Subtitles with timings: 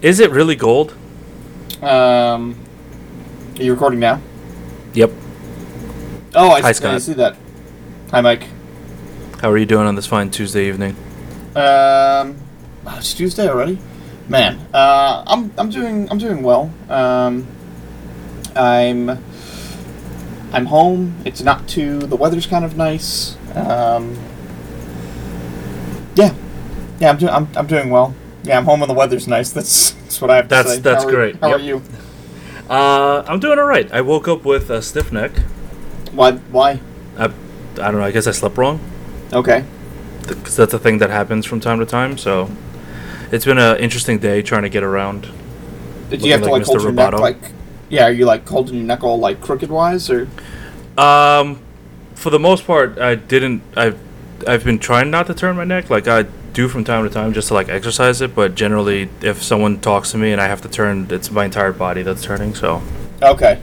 [0.00, 0.94] Is it really gold?
[1.82, 2.56] Um,
[3.56, 4.20] are you recording now?
[4.94, 5.12] Yep.
[6.34, 7.02] Oh, I, Hi, I Scott.
[7.02, 7.36] see that.
[8.10, 8.44] Hi, Mike.
[9.40, 10.96] How are you doing on this fine Tuesday evening?
[11.54, 12.36] Um,
[12.86, 13.78] oh, it's Tuesday already.
[14.28, 16.70] Man, uh, I'm I'm doing I'm doing well.
[16.88, 17.46] Um,
[18.54, 19.10] I'm
[20.52, 21.16] I'm home.
[21.24, 21.98] It's not too.
[22.00, 23.36] The weather's kind of nice.
[23.54, 24.18] Um,
[26.14, 26.34] yeah,
[27.00, 27.10] yeah.
[27.10, 28.14] I'm doing I'm, I'm doing well.
[28.44, 29.50] Yeah, I'm home and the weather's nice.
[29.50, 30.80] That's that's what I have to That's- say.
[30.80, 31.36] that's How are- great.
[31.36, 31.82] How are you?
[32.68, 33.90] Uh, I'm doing all right.
[33.92, 35.32] I woke up with a stiff neck.
[36.12, 36.80] Why why?
[37.16, 37.28] I, I
[37.76, 38.02] don't know.
[38.02, 38.80] I guess I slept wrong.
[39.32, 39.64] Okay.
[40.26, 42.18] because that's a thing that happens from time to time.
[42.18, 42.50] So
[43.32, 45.28] it's been an interesting day trying to get around.
[46.10, 46.82] Did you have to like like hold Mr.
[46.84, 47.36] your neck like?
[47.90, 50.28] Yeah, are you like holding your neck all like crooked wise or?
[50.98, 51.60] Um,
[52.14, 53.62] for the most part, I didn't.
[53.76, 53.98] I've
[54.46, 56.24] I've been trying not to turn my neck, like I
[56.58, 58.34] do from time to time, just to like exercise it.
[58.34, 61.72] But generally, if someone talks to me and I have to turn, it's my entire
[61.72, 62.54] body that's turning.
[62.54, 62.82] So
[63.22, 63.60] Okay.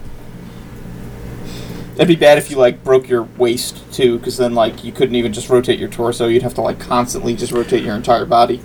[1.95, 5.15] It'd be bad if you like broke your waist too, because then like you couldn't
[5.15, 6.27] even just rotate your torso.
[6.27, 8.61] You'd have to like constantly just rotate your entire body.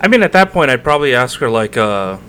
[0.00, 2.20] I mean, at that point, I'd probably ask for like a,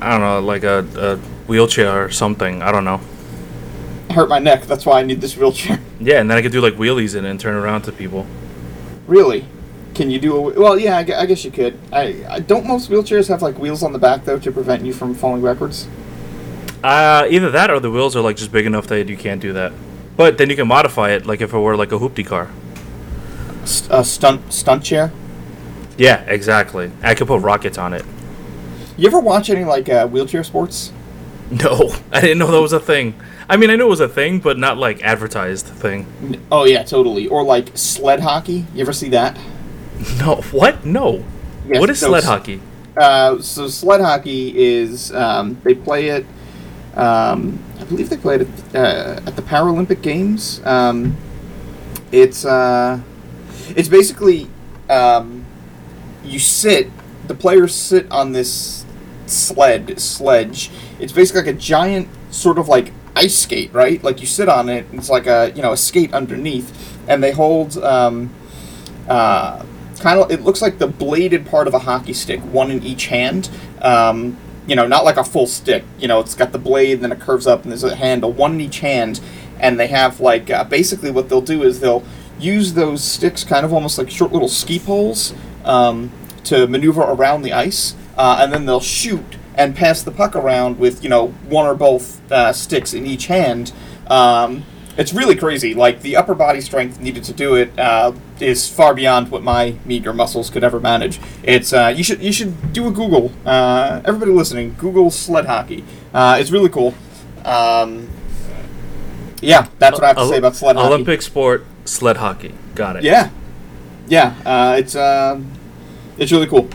[0.00, 1.16] I don't know, like a, a
[1.48, 2.62] wheelchair or something.
[2.62, 3.00] I don't know.
[4.10, 4.62] I hurt my neck.
[4.64, 5.80] That's why I need this wheelchair.
[6.00, 8.26] Yeah, and then I could do like wheelies in it and turn around to people.
[9.06, 9.46] really?
[9.94, 10.60] Can you do a?
[10.60, 10.96] Well, yeah.
[10.96, 11.78] I, I guess you could.
[11.92, 14.92] I, I don't most wheelchairs have like wheels on the back though to prevent you
[14.92, 15.86] from falling backwards.
[16.82, 19.52] Uh, either that or the wheels are like just big enough that you can't do
[19.52, 19.72] that.
[20.16, 22.50] But then you can modify it, like if it were like a hoopty car.
[23.64, 25.12] St- a stunt stunt chair.
[25.96, 26.90] Yeah, exactly.
[27.02, 28.04] I could put rockets on it.
[28.96, 30.92] You ever watch any like uh, wheelchair sports?
[31.52, 33.14] No, I didn't know that was a thing.
[33.46, 36.06] I mean, I knew it was a thing, but not like advertised thing.
[36.50, 37.28] Oh yeah, totally.
[37.28, 38.64] Or like sled hockey.
[38.74, 39.36] You ever see that?
[40.18, 40.84] No, what?
[40.84, 41.24] No.
[41.66, 42.60] Yes, what is so sled hockey?
[42.96, 46.26] Uh, so sled hockey is um, they play it.
[46.94, 50.60] Um, I believe they played it uh, at the Paralympic Games.
[50.64, 51.16] Um,
[52.10, 53.00] it's uh,
[53.70, 54.48] it's basically
[54.90, 55.44] um,
[56.24, 56.90] you sit.
[57.28, 58.84] The players sit on this
[59.26, 60.70] sled sledge.
[60.98, 64.02] It's basically like a giant sort of like ice skate, right?
[64.02, 64.86] Like you sit on it.
[64.90, 67.78] And it's like a you know a skate underneath, and they hold.
[67.78, 68.34] Um,
[69.08, 69.64] uh,
[70.02, 73.06] kind of it looks like the bladed part of a hockey stick one in each
[73.06, 73.48] hand.
[73.80, 74.36] Um,
[74.66, 75.84] you know not like a full stick.
[75.98, 78.32] You know it's got the blade and then it curves up and there's a handle
[78.32, 79.20] one in each hand.
[79.58, 82.04] And they have like uh, basically what they'll do is they'll
[82.38, 85.32] use those sticks kind of almost like short little ski poles
[85.64, 86.10] um,
[86.44, 87.94] to maneuver around the ice.
[88.16, 89.24] Uh, and then they'll shoot
[89.54, 93.26] and pass the puck around with you know one or both uh, sticks in each
[93.26, 93.72] hand.
[94.08, 94.64] Um,
[94.96, 95.74] it's really crazy.
[95.74, 99.76] Like the upper body strength needed to do it uh, is far beyond what my
[99.84, 101.20] meager muscles could ever manage.
[101.42, 103.32] It's uh, you should you should do a Google.
[103.46, 105.84] Uh, everybody listening, Google sled hockey.
[106.12, 106.94] Uh, it's really cool.
[107.44, 108.08] Um,
[109.40, 110.88] yeah, that's what I have to say about sled hockey.
[110.88, 112.54] Olympic sport, sled hockey.
[112.74, 113.04] Got it.
[113.04, 113.30] Yeah,
[114.08, 114.34] yeah.
[114.44, 115.50] Uh, it's um,
[116.18, 116.68] it's really cool.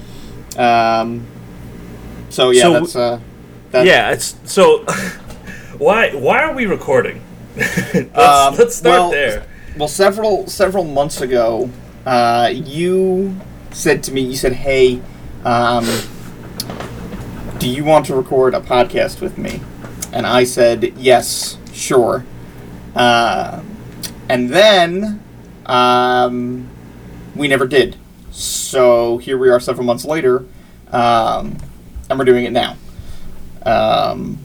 [0.57, 1.25] Um,
[2.29, 3.19] so yeah, So- that's uh,
[3.71, 4.83] that, Yeah, it's so.
[5.77, 6.11] why?
[6.15, 7.21] Why are we recording?
[7.93, 9.47] let's, Um, let's start well, there.
[9.77, 11.69] Well, several several months ago,
[12.05, 13.35] uh, you
[13.71, 15.01] said to me, you said, "Hey,
[15.43, 15.85] um,
[17.57, 19.61] do you want to record a podcast with me?"
[20.13, 22.25] And I said, "Yes, sure."
[22.95, 23.61] Uh,
[24.29, 25.23] and then
[25.65, 26.67] um,
[27.35, 27.97] we never did.
[28.31, 30.45] So here we are, several months later,
[30.91, 31.57] um,
[32.09, 32.77] and we're doing it now.
[33.65, 34.37] Um,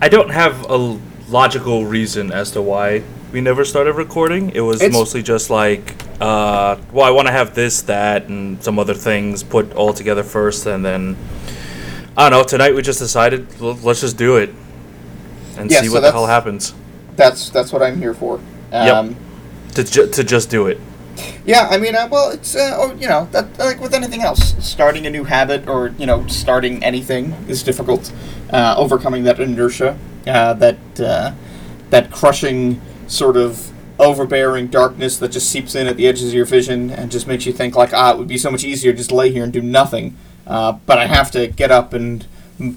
[0.00, 3.02] I don't have a logical reason as to why
[3.32, 4.50] we never started recording.
[4.54, 8.62] It was It's- mostly just like, uh, well, I want to have this, that, and
[8.62, 11.16] some other things put all together first, and then
[12.16, 12.44] I don't know.
[12.44, 14.54] Tonight we just decided l- let's just do it
[15.58, 16.72] and Yeah, see so what the hell happens.
[17.16, 18.38] that's that's what I'm here for.
[18.72, 19.16] Um,
[19.74, 20.78] To ju- to just do it.
[21.44, 24.54] Yeah, I mean, uh, well, it's uh, oh, you know that like with anything else,
[24.60, 28.12] starting a new habit or you know starting anything is difficult.
[28.52, 31.32] Uh, overcoming that inertia, uh, that uh,
[31.90, 36.44] that crushing sort of overbearing darkness that just seeps in at the edges of your
[36.44, 39.12] vision and just makes you think like ah, it would be so much easier just
[39.12, 40.16] lay here and do nothing.
[40.46, 42.24] Uh, but I have to get up and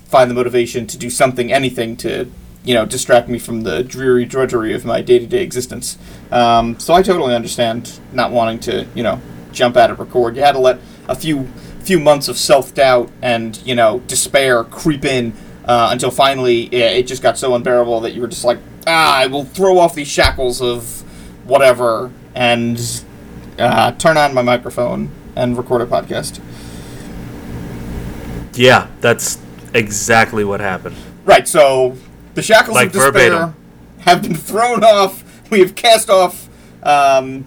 [0.06, 2.30] find the motivation to do something, anything to
[2.64, 5.98] you know distract me from the dreary drudgery of my day to day existence.
[6.32, 9.22] Um, so I totally understand not wanting to you know
[9.52, 10.36] jump at it, record.
[10.36, 11.48] You had to let a few
[11.82, 15.34] few months of self doubt and you know despair creep in
[15.68, 19.18] uh, until finally it, it just got so unbearable that you were just like ah,
[19.18, 21.02] I will throw off these shackles of
[21.46, 22.80] whatever and
[23.60, 26.40] uh, turn on my microphone and record a podcast.
[28.54, 29.38] Yeah, that's
[29.74, 30.96] exactly what happened.
[31.26, 31.48] Right.
[31.48, 31.96] So
[32.34, 33.56] the shackles Like of despair verbatim.
[34.00, 35.24] have been thrown off.
[35.52, 36.50] We have cast off.
[36.84, 37.46] Um,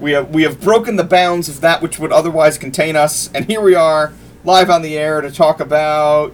[0.00, 3.44] we have we have broken the bounds of that which would otherwise contain us, and
[3.44, 4.12] here we are,
[4.44, 6.32] live on the air to talk about.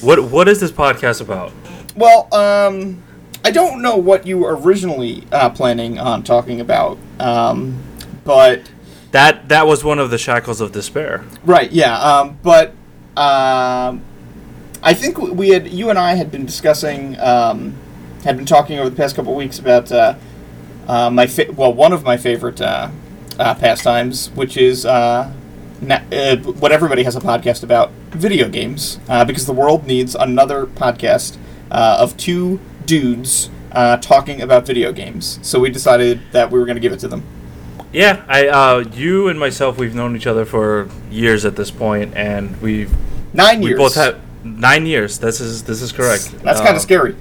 [0.00, 1.52] What What is this podcast about?
[1.96, 3.02] Well, um,
[3.44, 7.82] I don't know what you were originally uh, planning on talking about, um,
[8.24, 8.70] but
[9.12, 11.24] That that was one of the shackles of despair.
[11.44, 12.70] right, yeah, um, but
[13.16, 14.02] um,
[14.82, 17.74] I think we had you and I had been discussing, um,
[18.24, 20.14] had been talking over the past couple of weeks about uh,
[20.86, 22.90] uh, my fa- well, one of my favorite uh,
[23.40, 25.32] uh, pastimes, which is uh,
[25.80, 30.14] na- uh, what everybody has a podcast about: video games, uh, because the world needs
[30.14, 31.36] another podcast
[31.70, 35.38] uh, of two dudes uh, talking about video games.
[35.42, 37.22] So we decided that we were going to give it to them.
[37.92, 42.14] Yeah, I uh, you and myself we've known each other for years at this point,
[42.16, 42.92] and we've
[43.32, 43.78] Nine we years.
[43.78, 45.18] both have nine years.
[45.18, 46.32] This is this is correct.
[46.42, 47.14] That's kind of scary.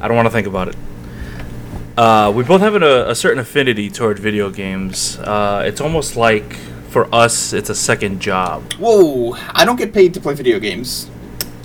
[0.00, 0.76] I don't want to think about it.
[1.96, 5.18] Uh, we both have an, a, a certain affinity toward video games.
[5.18, 6.56] Uh, it's almost like
[6.90, 8.72] for us, it's a second job.
[8.74, 9.36] Whoa!
[9.54, 11.08] I don't get paid to play video games.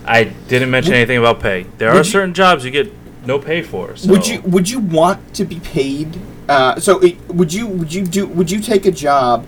[0.06, 1.66] I didn't mention Would- anything about pay.
[1.80, 2.94] There are you- certain jobs you get
[3.26, 3.96] no pay for.
[3.96, 4.10] So.
[4.12, 6.16] Would you Would you want to be paid?
[6.48, 9.46] Uh, so it, would you Would you do Would you take a job?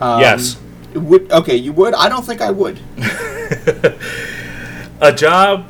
[0.00, 0.56] Um, Yes.
[0.94, 1.56] Would okay?
[1.56, 1.92] You would.
[1.94, 2.78] I don't think I would.
[5.00, 5.66] a job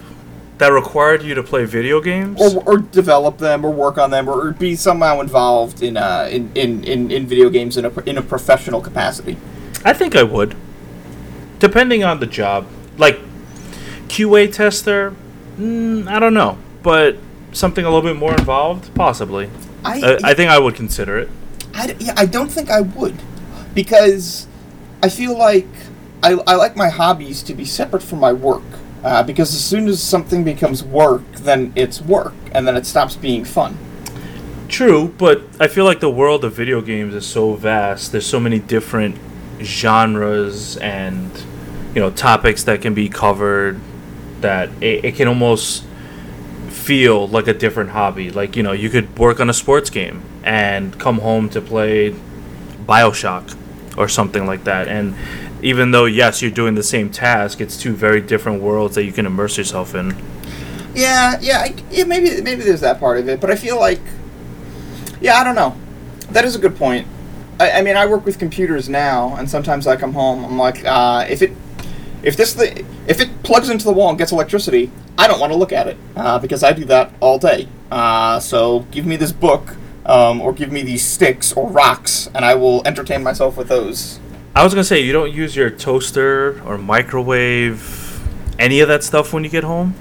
[0.59, 2.41] that required you to play video games?
[2.41, 6.51] Or, or develop them, or work on them, or, be somehow involved in uh in,
[6.55, 9.37] in, in, in video games in a in a professional capacity.
[9.85, 10.57] I think I would.
[11.59, 12.67] Depending on the job.
[12.99, 13.19] Like
[14.09, 15.15] QA tester,
[15.59, 16.59] mm, I don't know.
[16.83, 17.19] But
[17.53, 19.51] something a little bit more involved, possibly.
[19.85, 21.29] I Uh, I think I would consider it.
[21.75, 23.17] I, yeah, I don't think I would,
[23.75, 24.47] because
[25.03, 25.69] I feel like
[26.23, 28.63] I, I like my hobbies to be separate from my work.
[29.07, 33.15] Uh, because as soon as something becomes work, then it's work, and then it stops
[33.15, 33.79] being fun.
[34.67, 38.11] True, but I feel like the world of video games is so vast.
[38.11, 39.17] There's so many different
[39.63, 41.31] genres and
[41.95, 43.81] you know topics that can be covered
[44.41, 45.85] that it, it can almost
[46.69, 48.33] feel like a different hobby.
[48.33, 52.13] Like you know, you could work on a sports game and come home to play
[52.89, 53.57] Bioshock
[53.97, 54.89] or something like that.
[54.89, 55.15] And
[55.67, 59.11] even though yes, you're doing the same task, it's two very different worlds that you
[59.11, 60.17] can immerse yourself in.
[60.95, 62.05] Yeah, yeah, I, yeah.
[62.05, 64.01] Maybe maybe there's that part of it, but I feel like,
[65.21, 65.77] yeah, I don't know.
[66.31, 67.09] That is a good point.
[67.59, 70.45] I, I mean, I work with computers now, and sometimes I come home.
[70.45, 71.51] I'm like, uh, if it,
[72.23, 75.53] if this the, if it plugs into the wall and gets electricity, I don't want
[75.53, 77.69] to look at it uh, because I do that all day.
[77.91, 79.75] Uh, so give me this book,
[80.07, 84.21] um, or give me these sticks or rocks, and I will entertain myself with those.
[84.57, 87.79] I was gonna say you don't use your toaster or microwave,
[88.59, 89.95] any of that stuff when you get home,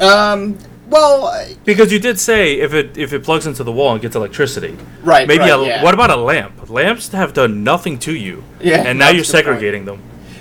[0.00, 0.58] Um,
[0.88, 4.02] well, I- because you did say if it if it plugs into the wall and
[4.02, 4.76] gets electricity.
[5.04, 5.28] right.
[5.28, 5.84] Maybe right, a, yeah.
[5.84, 6.68] what about a lamp?
[6.68, 8.42] Lamps have done nothing to you.
[8.60, 9.44] Yeah, and now that's you're good point.
[9.60, 10.00] segregating them.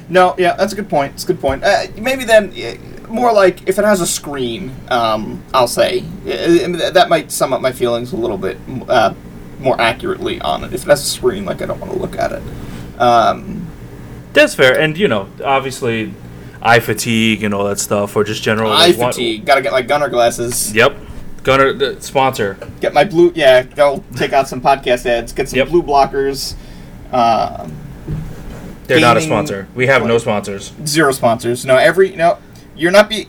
[0.10, 1.14] No, yeah, that's a good point.
[1.14, 1.64] It's a good point.
[1.64, 6.72] Uh, maybe then, uh, more like if it has a screen, um, I'll say mean,
[6.74, 8.58] that that might sum up my feelings a little bit
[8.88, 9.14] uh,
[9.60, 10.74] more accurately on it.
[10.74, 12.42] If it has a screen, like I don't want to look at it.
[13.00, 13.59] Um,
[14.34, 16.14] That's fair, and you know, obviously,
[16.62, 19.46] eye fatigue and all that stuff, or just general eye like, wa- fatigue.
[19.46, 20.74] Gotta get my Gunnar glasses.
[20.74, 20.98] Yep,
[21.44, 22.58] Gunnar the sponsor.
[22.80, 23.32] Get my blue.
[23.36, 25.34] Yeah, go take out some podcast ads.
[25.34, 25.70] Get some Yep.
[25.70, 26.54] blue blockers.
[27.12, 27.74] Um,
[28.88, 29.68] They're not a sponsor.
[29.76, 30.74] We have no sponsors.
[30.86, 31.66] zero sponsors.
[31.66, 32.38] No, every no,
[32.76, 33.28] you're not be.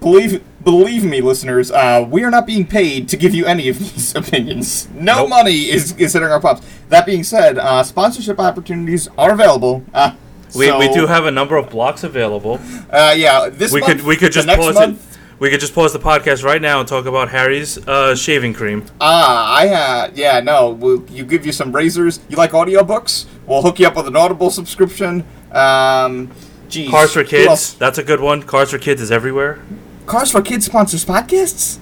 [0.00, 1.70] Believe believe me, listeners.
[1.70, 4.88] Uh, we are not being paid to give you any of these opinions.
[4.92, 5.28] No Nope.
[5.30, 6.62] money is is hitting our pops.
[6.88, 9.84] That being said, uh, sponsorship opportunities are available.
[9.94, 10.12] Uh,
[10.54, 12.60] We, we do have a number of blocks available.
[12.90, 15.18] Uh, yeah, this We month, could we could just pause month, it.
[15.38, 18.84] We could just pause the podcast right now and talk about Harry's uh, shaving cream.
[19.00, 20.40] Ah, I had yeah.
[20.40, 22.20] No, we'll you give you some razors.
[22.28, 23.26] You like audiobooks?
[23.46, 25.24] We'll hook you up with an Audible subscription.
[25.50, 26.30] Um,
[26.68, 27.74] geez, Cars for Kids.
[27.74, 28.42] That's a good one.
[28.42, 29.58] Cars for Kids is everywhere.
[30.06, 31.78] Cars for Kids sponsors podcasts.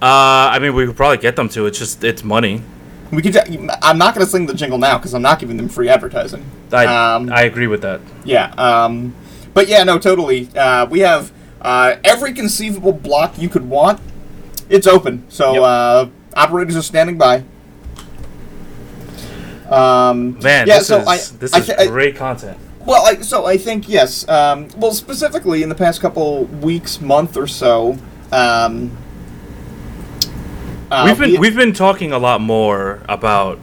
[0.00, 1.66] Uh, I mean, we could probably get them to.
[1.66, 2.62] It's just it's money.
[3.12, 3.36] We could.
[3.82, 6.44] I'm not going to sing the jingle now because I'm not giving them free advertising.
[6.72, 8.00] I Um, I agree with that.
[8.24, 8.52] Yeah.
[8.56, 9.14] Um,
[9.52, 10.48] but yeah, no, totally.
[10.56, 14.00] Uh, we have uh, every conceivable block you could want.
[14.70, 15.62] It's open, so Yep.
[15.62, 17.44] uh, operators are standing by.
[19.70, 22.58] Um, Man, yeah, this so is I, this is I- great content.
[22.80, 24.26] well, I, so I think yes.
[24.28, 27.98] Um, well, specifically in the past couple weeks, month or so,
[28.32, 28.96] um,
[30.92, 33.58] uh, we've been we- we've been talking a lot more about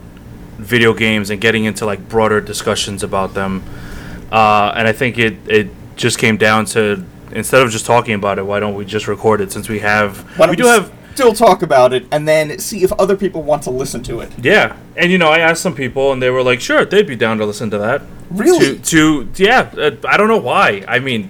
[0.58, 3.62] video games and getting into like broader discussions about them,
[4.32, 8.38] uh, and I think it it just came down to instead of just talking about
[8.38, 10.90] it, why don't we just record it since we have Why don't we do have
[11.14, 14.30] still talk about it and then see if other people want to listen to it.
[14.42, 17.16] yeah, and you know I asked some people and they were like, sure, they'd be
[17.16, 18.02] down to listen to that.
[18.30, 18.78] Really?
[18.78, 20.84] To, to yeah, uh, I don't know why.
[20.88, 21.28] I mean,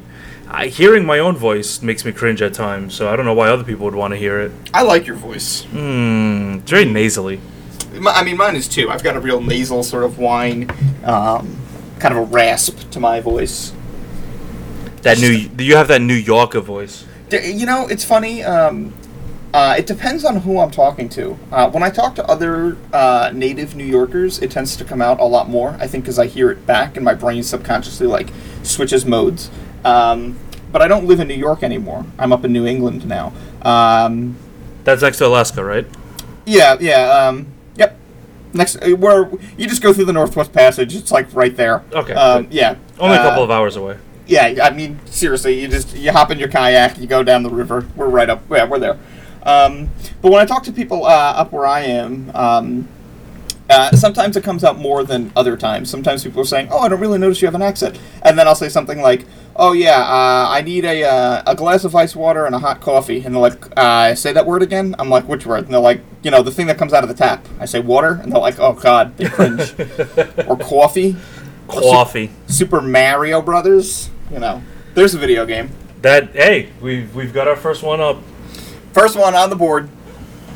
[0.52, 3.48] I, hearing my own voice makes me cringe at times, so I don't know why
[3.48, 4.50] other people would want to hear it.
[4.74, 5.62] I like your voice.
[5.64, 7.40] Hmm, it's very nasally.
[8.06, 8.90] I mean, mine is too.
[8.90, 10.70] I've got a real nasal sort of whine,
[11.04, 11.56] um,
[12.00, 13.72] kind of a rasp to my voice.
[15.02, 17.04] That new you have that New Yorker voice.
[17.28, 18.42] D- You know, it's funny.
[18.42, 18.92] Um,
[19.54, 21.36] uh, it depends on who I'm talking to.
[21.50, 25.18] Uh, when I talk to other uh, native New Yorkers, it tends to come out
[25.20, 25.76] a lot more.
[25.80, 28.28] I think because I hear it back, and my brain subconsciously like
[28.62, 29.50] switches modes.
[29.84, 30.38] Um,
[30.72, 32.04] but I don't live in New York anymore.
[32.18, 33.32] I'm up in New England now.
[33.62, 34.36] Um,
[34.84, 35.86] That's next to Alaska, right?
[36.46, 37.10] yeah, yeah.
[37.28, 37.46] Um,
[37.76, 37.96] yep.
[38.52, 40.94] Next, uh, where you just go through the Northwest Passage.
[40.94, 41.82] It's like right there.
[41.92, 42.76] Okay, Um, yeah.
[42.98, 43.96] Only a Uh, couple of hours away.
[44.26, 47.50] yeah, I mean, seriously, you just you hop in your kayak, you go down the
[47.50, 47.86] river.
[47.96, 48.42] We're right up.
[48.50, 48.98] Yeah, we're there.
[49.42, 49.88] Um,
[50.22, 52.88] but when I talk to people uh, up where I am, um,
[53.70, 55.88] uh, sometimes it comes out more than other times.
[55.88, 58.48] Sometimes people are saying, "Oh, I don't really notice you have an accent," and then
[58.48, 59.24] I'll say something like,
[59.54, 62.80] "Oh yeah, uh, I need a uh, a glass of ice water and a hot
[62.80, 65.80] coffee," and they're like, uh, "Say that word again." I'm like, "Which word?" And they're
[65.80, 68.32] like, "You know, the thing that comes out of the tap." I say water, and
[68.32, 69.72] they're like, "Oh God," they cringe.
[70.48, 71.16] or coffee.
[71.68, 72.30] Or su- Coffee.
[72.48, 74.10] Super Mario Brothers.
[74.32, 74.62] You know,
[74.94, 75.70] there's a video game.
[76.02, 78.18] That hey, we've we've got our first one up.
[78.92, 79.88] First one on the board.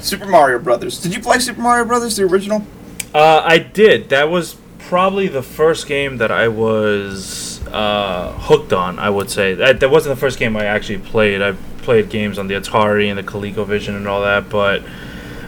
[0.01, 1.01] Super Mario Brothers.
[1.01, 2.67] Did you play Super Mario Brothers, the original?
[3.15, 4.09] Uh, I did.
[4.09, 8.99] That was probably the first game that I was uh, hooked on.
[8.99, 11.41] I would say that that wasn't the first game I actually played.
[11.41, 11.53] I
[11.83, 14.83] played games on the Atari and the ColecoVision and all that, but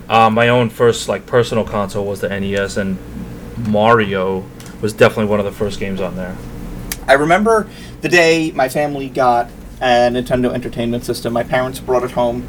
[0.08, 2.98] uh, my own first like personal console was the NES, and
[3.66, 4.44] Mario
[4.80, 6.36] was definitely one of the first games on there.
[7.08, 7.68] I remember
[8.00, 11.32] the day my family got a Nintendo Entertainment System.
[11.32, 12.48] My parents brought it home,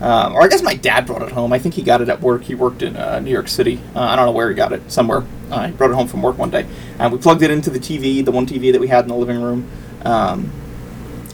[0.00, 1.52] um, or I guess my dad brought it home.
[1.52, 2.44] I think he got it at work.
[2.44, 3.80] He worked in uh, New York City.
[3.94, 4.90] Uh, I don't know where he got it.
[4.90, 5.24] Somewhere.
[5.50, 6.66] Uh, he brought it home from work one day,
[6.98, 9.16] and we plugged it into the TV, the one TV that we had in the
[9.16, 9.68] living room,
[10.04, 10.52] um,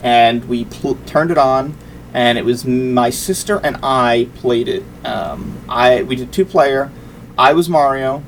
[0.03, 1.77] and we pl- turned it on.
[2.13, 4.83] And it was my sister and I played it.
[5.03, 6.89] Um, I we did two player.
[7.37, 8.23] I was Mario,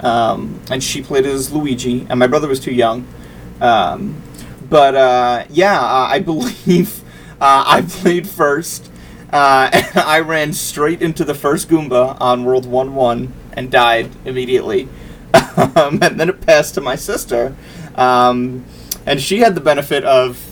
[0.00, 3.06] um, and she played as Luigi, and my brother was too young.
[3.62, 4.20] Um,
[4.70, 7.02] but uh, yeah, uh, I believe
[7.40, 8.90] uh, I played first,
[9.32, 14.10] uh, and I ran straight into the first Goomba on World One One and died
[14.24, 14.88] immediately.
[15.76, 17.54] um, and then it passed to my sister,
[17.96, 18.64] um,
[19.06, 20.46] and she had the benefit of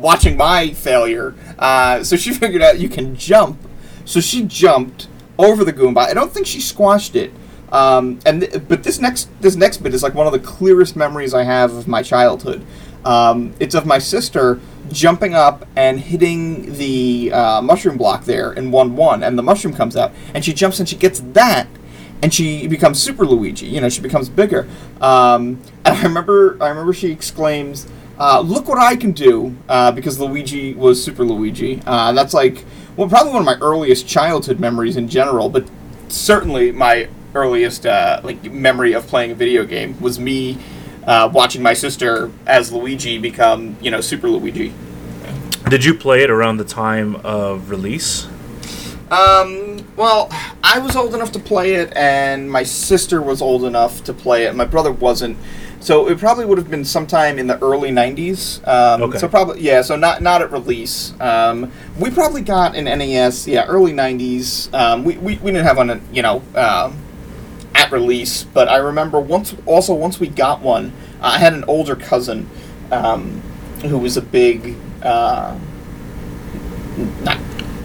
[0.00, 1.34] watching my failure.
[1.58, 3.58] Uh, so she figured out you can jump.
[4.04, 5.98] So she jumped over the Goomba.
[5.98, 7.32] I don't think she squashed it.
[7.70, 10.94] Um, and th- but this next this next bit is like one of the clearest
[10.94, 12.64] memories I have of my childhood.
[13.04, 18.70] Um, it's of my sister jumping up and hitting the uh, mushroom block there in
[18.70, 21.66] one one, and the mushroom comes out, and she jumps and she gets that,
[22.22, 23.66] and she becomes Super Luigi.
[23.66, 24.68] You know, she becomes bigger.
[25.00, 27.86] Um, and I remember I remember she exclaims.
[28.18, 31.80] Uh, look what I can do, uh, because Luigi was Super Luigi.
[31.86, 35.68] Uh, that's like, well, probably one of my earliest childhood memories in general, but
[36.08, 40.58] certainly my earliest uh, like memory of playing a video game was me
[41.06, 44.72] uh, watching my sister as Luigi become, you know, Super Luigi.
[45.68, 48.26] Did you play it around the time of release?
[49.10, 50.28] Um, well,
[50.64, 54.44] I was old enough to play it, and my sister was old enough to play
[54.44, 54.54] it.
[54.54, 55.36] My brother wasn't,
[55.80, 58.66] so it probably would have been sometime in the early '90s.
[58.66, 59.18] Um, Okay.
[59.18, 59.82] So probably, yeah.
[59.82, 61.12] So not not at release.
[61.20, 64.72] Um, we probably got an NES, yeah, early '90s.
[64.74, 66.96] Um, we, we we didn't have one, you know, um,
[67.74, 69.54] at release, but I remember once.
[69.66, 72.48] Also, once we got one, I had an older cousin
[72.90, 73.40] um,
[73.82, 74.76] who was a big.
[75.02, 75.58] Uh,
[77.22, 77.38] not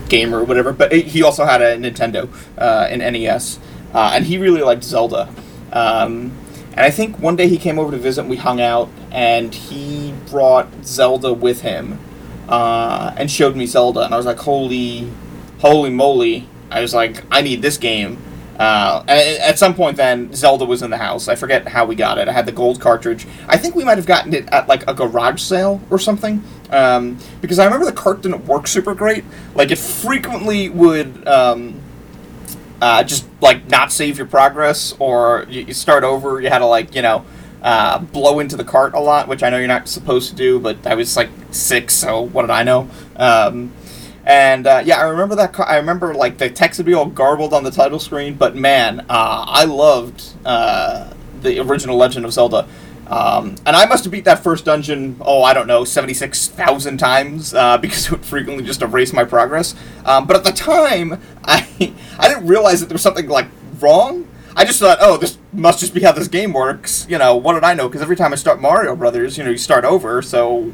[0.09, 3.59] gamer or whatever, but he also had a Nintendo, uh, an NES,
[3.93, 5.29] uh, and he really liked Zelda.
[5.71, 6.31] Um,
[6.71, 9.53] and I think one day he came over to visit, and we hung out, and
[9.53, 11.99] he brought Zelda with him,
[12.47, 15.11] uh, and showed me Zelda, and I was like, holy,
[15.59, 16.47] holy moly!
[16.69, 18.17] I was like, I need this game.
[18.57, 21.27] Uh, at some point, then Zelda was in the house.
[21.27, 22.27] I forget how we got it.
[22.27, 23.27] I had the gold cartridge.
[23.47, 26.43] I think we might have gotten it at like a garage sale or something.
[26.71, 29.23] Um, because I remember the cart didn't work super great.
[29.53, 31.79] Like it frequently would um,
[32.81, 36.41] uh, just like not save your progress, or you, you start over.
[36.41, 37.25] You had to like you know
[37.61, 40.59] uh, blow into the cart a lot, which I know you're not supposed to do.
[40.59, 42.89] But I was like six, so what did I know?
[43.15, 43.71] Um,
[44.27, 45.53] and uh, yeah, I remember that.
[45.53, 48.57] Car- I remember like the text would be all garbled on the title screen, but
[48.57, 52.67] man, uh, I loved uh, the original Legend of Zelda.
[53.07, 57.53] Um, and I must have beat that first dungeon, oh, I don't know, 76,000 times
[57.53, 59.75] uh, because it would frequently just erase my progress.
[60.03, 63.47] Um, but at the time, I, I didn't realize that there was something like
[63.79, 64.27] wrong.
[64.57, 67.05] I just thought, oh, this must just be how this game works.
[67.07, 67.87] You know, what did I know?
[67.87, 70.73] Because every time I start Mario Brothers, you know, you start over, so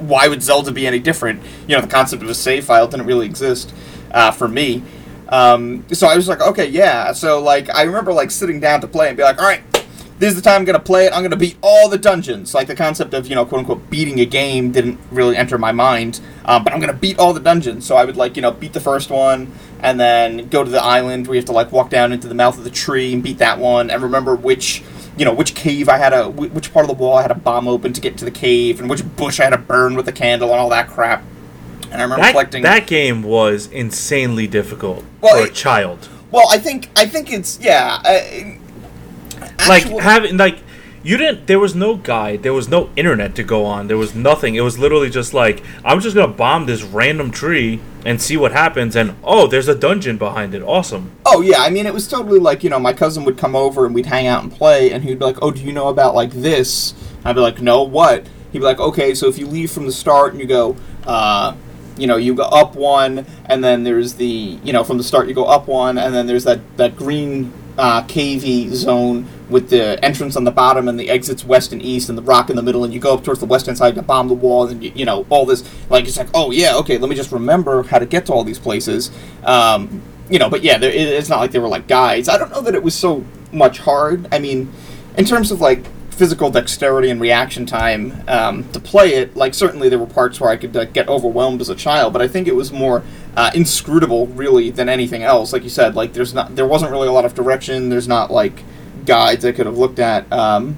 [0.00, 1.42] why would Zelda be any different?
[1.66, 3.72] You know, the concept of a save file didn't really exist
[4.12, 4.82] uh, for me.
[5.28, 7.12] Um, so I was like, okay, yeah.
[7.12, 9.62] So like, I remember like sitting down to play and be like, all right,
[10.18, 11.12] this is the time I'm gonna play it.
[11.12, 12.54] I'm gonna beat all the dungeons.
[12.54, 15.72] Like the concept of you know quote unquote beating a game didn't really enter my
[15.72, 17.84] mind, um, but I'm gonna beat all the dungeons.
[17.86, 20.82] So I would like you know beat the first one and then go to the
[20.82, 23.22] island where you have to like walk down into the mouth of the tree and
[23.22, 24.82] beat that one and remember which
[25.16, 27.36] you know which cave I had a which part of the wall I had a
[27.36, 30.08] bomb open to get to the cave and which bush I had to burn with
[30.08, 31.22] a candle and all that crap.
[31.90, 36.08] And I remember that, collecting that game was insanely difficult Well, for a child.
[36.30, 38.00] Well, I think I think it's yeah.
[38.04, 38.56] Uh,
[39.68, 40.58] like having like
[41.06, 44.14] you didn't there was no guide there was no internet to go on there was
[44.14, 48.36] nothing it was literally just like i'm just gonna bomb this random tree and see
[48.36, 51.92] what happens and oh there's a dungeon behind it awesome Oh yeah, I mean it
[51.92, 54.50] was totally like you know my cousin would come over and we'd hang out and
[54.50, 56.94] play, and he'd be like, "Oh, do you know about like this?"
[57.24, 59.92] I'd be like, "No, what?" He'd be like, "Okay, so if you leave from the
[59.92, 61.54] start and you go, uh,
[61.98, 64.24] you know, you go up one, and then there's the
[64.64, 67.52] you know from the start you go up one, and then there's that that green
[67.78, 72.08] uh, cavey zone with the entrance on the bottom and the exits west and east
[72.08, 73.94] and the rock in the middle, and you go up towards the west western side
[73.94, 76.76] to bomb the wall, and you, you know all this like it's like, oh yeah,
[76.76, 79.10] okay, let me just remember how to get to all these places."
[79.44, 82.28] Um, you know, but yeah, there, it's not like they were like guides.
[82.28, 84.28] I don't know that it was so much hard.
[84.32, 84.70] I mean,
[85.16, 89.88] in terms of like physical dexterity and reaction time um, to play it, like certainly
[89.88, 92.48] there were parts where I could like, get overwhelmed as a child, but I think
[92.48, 93.02] it was more
[93.36, 95.52] uh, inscrutable really than anything else.
[95.52, 97.88] Like you said, like there's not there wasn't really a lot of direction.
[97.90, 98.64] There's not like
[99.04, 100.30] guides I could have looked at.
[100.32, 100.76] Um,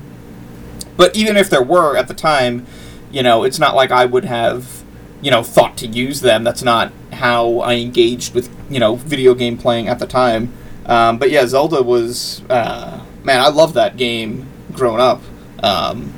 [0.97, 2.67] but even if there were at the time,
[3.11, 4.83] you know, it's not like I would have,
[5.23, 6.43] you know, thought to use them.
[6.45, 10.53] That's not how I engaged with, you know, video game playing at the time.
[10.87, 15.23] Um, but yeah, Zelda was, uh, man, I love that game growing up.
[15.62, 16.12] Um,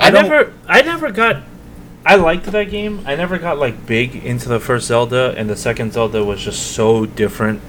[0.00, 1.42] i, don't- never i never got
[2.04, 3.02] i liked that game.
[3.06, 6.72] I never got like big into the first zelda and the second zelda was just
[6.72, 7.60] so different.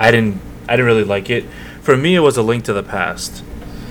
[0.00, 1.44] I didn't i didn't really like it.
[1.82, 3.42] For me it was a link to the past.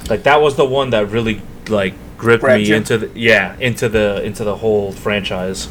[0.10, 4.24] Like that was the one that really like gripped me into the yeah into the
[4.24, 5.70] into the whole franchise.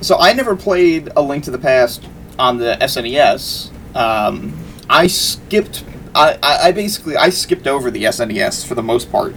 [0.00, 2.06] So I never played A Link to the Past
[2.38, 3.70] on the SNES.
[3.96, 4.56] Um,
[4.88, 5.84] I skipped.
[6.14, 9.34] I, I basically I skipped over the SNES for the most part,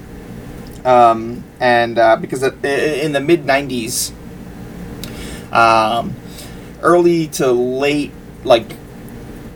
[0.85, 4.13] um, and uh, because in the mid '90s,
[5.51, 6.15] um,
[6.81, 8.11] early to late
[8.43, 8.75] like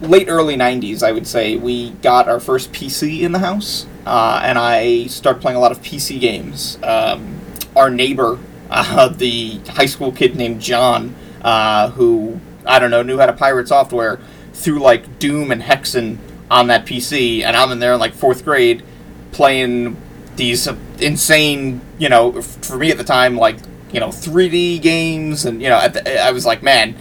[0.02, 4.40] late early 90s i would say we got our first pc in the house uh,
[4.44, 6.78] and i started playing a lot of pc games.
[6.84, 7.40] Um,
[7.76, 13.18] our neighbor uh, the high school kid named john uh, who i don't know knew
[13.18, 14.20] how to pirate software
[14.54, 16.18] threw like doom and hexen
[16.52, 18.84] on that pc and i'm in there in like fourth grade
[19.32, 19.98] playing
[20.36, 20.68] these
[21.02, 23.58] insane you know for me at the time like
[23.92, 26.96] you know 3d games and you know the, i was like man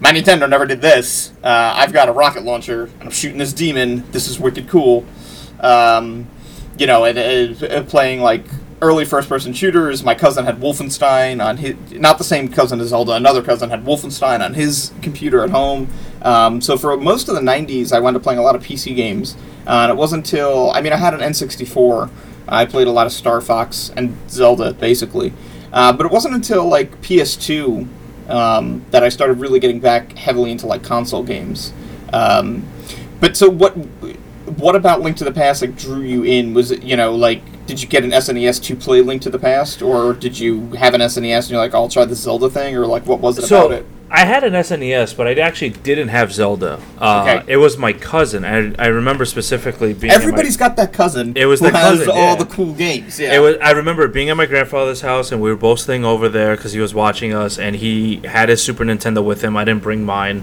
[0.00, 1.32] my Nintendo never did this.
[1.42, 4.08] Uh, I've got a rocket launcher, and I'm shooting this demon.
[4.12, 5.04] This is wicked cool.
[5.60, 6.28] Um,
[6.78, 8.44] you know, and, and, and playing like
[8.80, 10.04] early first-person shooters.
[10.04, 13.12] My cousin had Wolfenstein on his, not the same cousin as Zelda.
[13.14, 15.88] Another cousin had Wolfenstein on his computer at home.
[16.22, 18.94] Um, so for most of the '90s, I wound up playing a lot of PC
[18.94, 19.36] games.
[19.66, 22.10] Uh, and it wasn't until I mean, I had an N64.
[22.48, 25.32] I played a lot of Star Fox and Zelda, basically.
[25.72, 27.86] Uh, but it wasn't until like PS2
[28.28, 31.72] um, that I started really getting back heavily into like console games.
[32.12, 32.66] Um,
[33.20, 33.72] but so what?
[34.56, 36.54] What about Link to the Past like drew you in?
[36.54, 39.38] Was it you know like did you get an SNES to play Link to the
[39.38, 42.74] Past, or did you have an SNES and you're like I'll try the Zelda thing,
[42.74, 43.86] or like what was it so about it?
[44.10, 46.80] I had an SNES, but I actually didn't have Zelda.
[46.98, 47.52] Uh, Okay.
[47.52, 48.42] It was my cousin.
[48.44, 50.10] I, I remember specifically being.
[50.12, 51.34] at my- Everybody's got that cousin.
[51.36, 52.34] It was who the has cousin, all yeah.
[52.36, 53.20] the cool games.
[53.20, 53.56] Yeah, It was.
[53.60, 56.72] I remember being at my grandfather's house, and we were both staying over there because
[56.72, 59.56] he was watching us, and he had his Super Nintendo with him.
[59.58, 60.42] I didn't bring mine,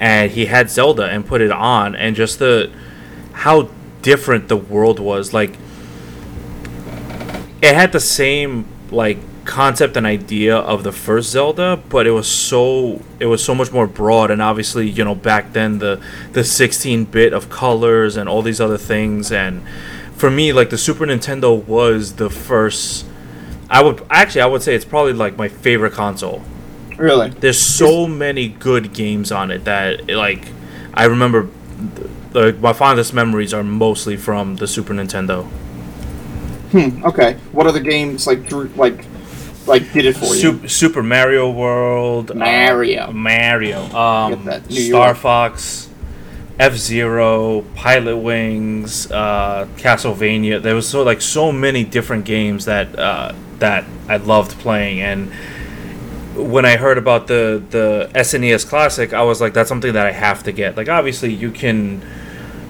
[0.00, 2.72] and he had Zelda and put it on, and just the
[3.32, 3.70] how
[4.02, 5.32] different the world was.
[5.32, 5.56] Like
[7.62, 12.26] it had the same like concept and idea of the first Zelda, but it was
[12.26, 16.00] so it was so much more broad and obviously, you know, back then the
[16.32, 19.62] the 16 bit of colors and all these other things and
[20.14, 23.06] for me like the Super Nintendo was the first
[23.70, 26.42] I would actually I would say it's probably like my favorite console.
[26.98, 27.30] really.
[27.30, 30.48] There's so many good games on it that like
[30.94, 31.48] I remember
[32.32, 35.44] like my fondest memories are mostly from the Super Nintendo.
[36.72, 37.04] Hmm.
[37.04, 37.34] Okay.
[37.52, 39.04] What other games like drew like
[39.66, 40.40] like did it for you?
[40.40, 43.10] Super, Super Mario World, uh, Mario.
[43.12, 44.70] Mario, um, Get that.
[44.70, 45.16] New Star York.
[45.16, 45.88] Fox,
[46.58, 50.62] F Zero, Pilot Wings, uh, Castlevania.
[50.62, 55.32] There was so like so many different games that uh, that I loved playing, and
[56.36, 60.12] when I heard about the the SNES Classic, I was like, that's something that I
[60.12, 60.76] have to get.
[60.76, 62.02] Like, obviously, you can,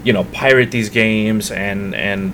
[0.05, 2.33] you know, pirate these games and and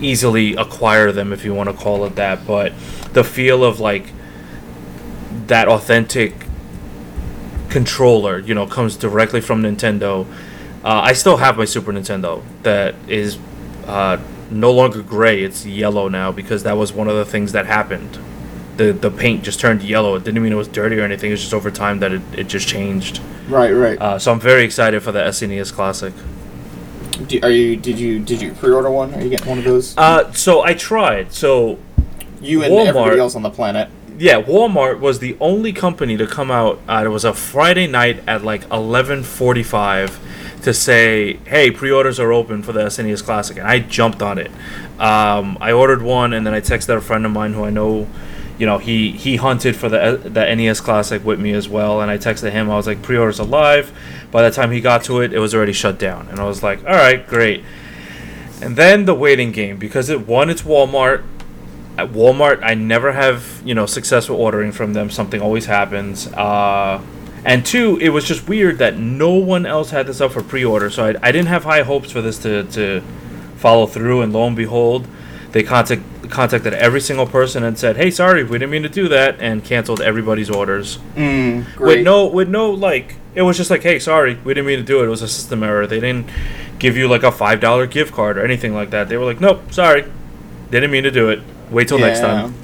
[0.00, 2.72] easily acquire them if you want to call it that, but
[3.16, 4.12] the feel of like
[5.46, 6.34] that authentic
[7.70, 10.26] controller, you know, comes directly from Nintendo.
[10.84, 13.38] Uh, I still have my Super Nintendo that is
[13.86, 14.18] uh,
[14.50, 18.18] no longer gray; it's yellow now because that was one of the things that happened.
[18.76, 20.14] The the paint just turned yellow.
[20.16, 21.32] It didn't mean it was dirty or anything.
[21.32, 23.22] It's just over time that it, it just changed.
[23.48, 23.70] Right.
[23.70, 23.98] Right.
[23.98, 26.12] Uh, so I'm very excited for the SNES Classic.
[27.26, 27.76] Do, are you?
[27.76, 28.18] Did you?
[28.18, 29.14] Did you pre-order one?
[29.14, 29.96] Are you getting one of those?
[29.96, 31.32] Uh, so I tried.
[31.32, 31.78] So
[32.40, 33.88] you and Walmart- everybody else on the planet.
[34.18, 36.80] yeah, Walmart was the only company to come out.
[36.88, 40.18] Uh, it was a Friday night at like eleven forty-five
[40.62, 44.50] to say, "Hey, pre-orders are open for the SNES Classic," and I jumped on it.
[44.98, 48.06] Um, I ordered one, and then I texted a friend of mine who I know.
[48.58, 52.10] You know, he he hunted for the the NES Classic with me as well, and
[52.10, 52.70] I texted him.
[52.70, 53.92] I was like, "Pre-orders are live."
[54.32, 56.62] By the time he got to it, it was already shut down, and I was
[56.62, 57.62] like, "All right, great."
[58.62, 61.22] And then the waiting game because it one, it's Walmart
[61.98, 65.10] at Walmart, I never have you know successful ordering from them.
[65.10, 66.26] Something always happens.
[66.28, 67.00] Uh,
[67.44, 70.90] and two, it was just weird that no one else had this up for pre-order,
[70.90, 73.02] so I, I didn't have high hopes for this to, to
[73.56, 74.22] follow through.
[74.22, 75.06] And lo and behold,
[75.52, 79.06] they contact, contacted every single person and said, "Hey, sorry, we didn't mean to do
[79.08, 81.98] that," and canceled everybody's orders Mm, great.
[81.98, 83.14] with no with no like.
[83.36, 85.06] It was just like, "Hey, sorry, we didn't mean to do it.
[85.06, 86.28] It was a system error." They didn't
[86.80, 89.08] give you like a five dollar gift card or anything like that.
[89.08, 90.04] They were like, "Nope, sorry,
[90.70, 91.40] didn't mean to do it.
[91.70, 92.54] Wait till next time."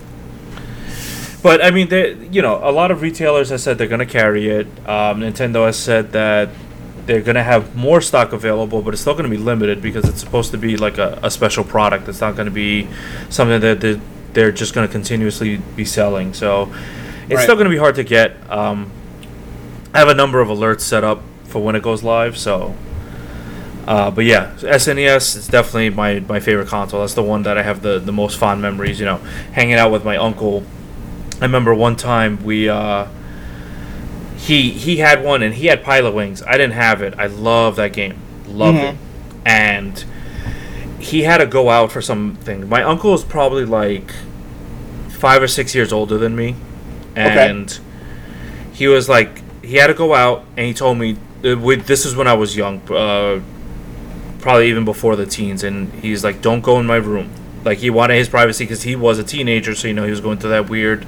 [1.43, 4.49] But I mean, they you know a lot of retailers have said they're gonna carry
[4.49, 4.67] it.
[4.87, 6.51] Um, Nintendo has said that
[7.07, 10.53] they're gonna have more stock available, but it's still gonna be limited because it's supposed
[10.53, 12.09] to be like a, a special product.
[12.09, 12.87] It's not gonna be
[13.29, 14.01] something that they're,
[14.35, 16.33] they're just gonna continuously be selling.
[16.33, 16.73] So
[17.25, 17.43] it's Right.
[17.43, 18.37] still gonna be hard to get.
[18.49, 18.93] Um,
[19.93, 22.39] I have a number of alerts set up for when it goes live.
[22.39, 22.75] So.
[23.87, 27.01] Uh, but yeah, SNES is definitely my, my favorite console.
[27.01, 29.01] That's the one that I have the, the most fond memories.
[29.01, 29.17] You know,
[29.53, 30.63] hanging out with my uncle.
[31.41, 33.07] I remember one time we uh,
[34.37, 36.43] he he had one and he had Pilot Wings.
[36.43, 37.15] I didn't have it.
[37.19, 38.15] I love that game.
[38.47, 38.91] Loved Mhm.
[38.93, 38.97] it.
[39.45, 40.05] And
[41.01, 42.69] he had to go out for something.
[42.69, 44.13] My uncle is probably like
[45.09, 46.55] five or six years older than me,
[47.17, 47.49] Okay.
[47.51, 47.79] and
[48.73, 52.05] he was like he had to go out and he told me uh, with this
[52.07, 53.41] is when I was young, uh,
[54.43, 57.31] probably even before the teens, and he's like, "Don't go in my room."
[57.65, 60.21] Like he wanted his privacy because he was a teenager, so you know he was
[60.21, 61.07] going through that weird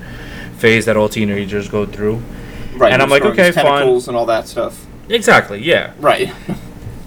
[0.57, 2.23] phase that all teenagers go through.
[2.77, 2.93] Right.
[2.93, 3.87] and I'm like, okay, fine.
[3.87, 4.85] and all that stuff.
[5.09, 5.93] Exactly, yeah.
[5.99, 6.33] Right.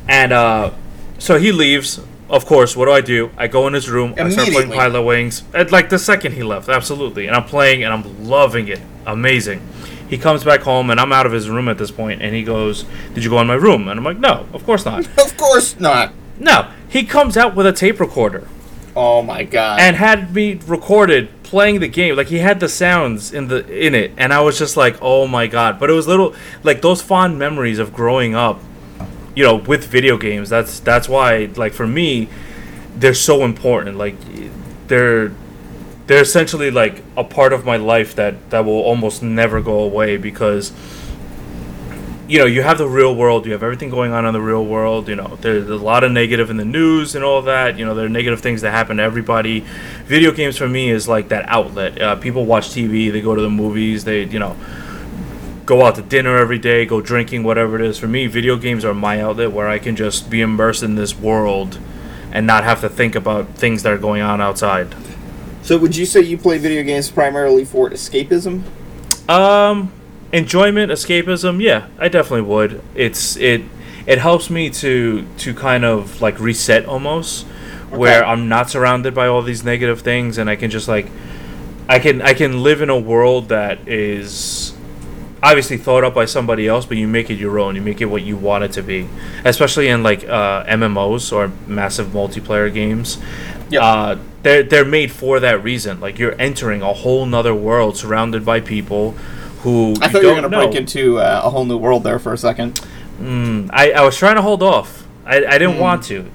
[0.08, 0.72] And uh,
[1.18, 2.00] so he leaves.
[2.30, 3.32] Of course, what do I do?
[3.38, 4.13] I go in his room.
[4.18, 4.70] I start playing.
[4.70, 5.44] Pilot Wings.
[5.54, 7.28] At like the second he left, absolutely.
[7.28, 8.82] And I'm playing and I'm loving it.
[9.06, 9.66] Amazing.
[10.10, 12.43] He comes back home and I'm out of his room at this point, and he
[12.43, 15.38] goes, "Did you go in my room?" And I'm like, "No, of course not." of
[15.38, 16.13] course not.
[16.39, 18.48] no, he comes out with a tape recorder
[18.96, 19.80] Oh my god.
[19.80, 22.15] and had me recorded playing the game.
[22.15, 25.28] Like he had the sounds in the in it, and I was just like, "Oh
[25.28, 28.62] my god!" But it was little like those fond memories of growing up,
[29.36, 30.50] you know, with video games.
[30.50, 32.28] That's that's why, like for me,
[32.96, 33.98] they're so important.
[33.98, 34.15] Like
[34.88, 35.32] they're
[36.08, 40.17] they're essentially like a part of my life that that will almost never go away
[40.17, 40.72] because
[42.28, 44.65] you know you have the real world you have everything going on in the real
[44.65, 47.86] world you know there's a lot of negative in the news and all that you
[47.86, 49.60] know there are negative things that happen to everybody.
[50.06, 52.02] Video games for me is like that outlet.
[52.02, 54.56] Uh, people watch tv they go to the movies they you know
[55.65, 58.00] go out to dinner every day go drinking whatever it is.
[58.00, 61.17] For me video games are my outlet where i can just be immersed in this
[61.17, 61.80] world
[62.32, 64.93] and not have to think about things that are going on outside
[65.68, 68.64] so would you say you play video games primarily for escapism?
[69.28, 69.92] Um,
[70.32, 71.62] enjoyment, escapism.
[71.62, 72.82] Yeah, I definitely would.
[72.96, 73.64] It's it
[74.06, 77.46] it helps me to to kind of like reset almost,
[77.90, 81.12] where I'm not surrounded by all these negative things, and I can just like
[81.90, 84.67] I can I can live in a world that is
[85.43, 87.76] obviously thought up by somebody else, but you make it your own.
[87.76, 89.08] You make it what you want it to be,
[89.45, 93.17] especially in like uh, MMOs or massive multiplayer games.
[93.69, 93.82] Yep.
[93.82, 96.00] Uh, they're they're made for that reason.
[96.00, 99.12] Like you're entering a whole nother world surrounded by people
[99.62, 102.04] who I you thought you were going to break into uh, a whole new world
[102.04, 102.80] there for a second.
[103.19, 105.06] Mm, I, I was trying to hold off.
[105.26, 105.80] I, I didn't Mm.
[105.80, 106.30] want to.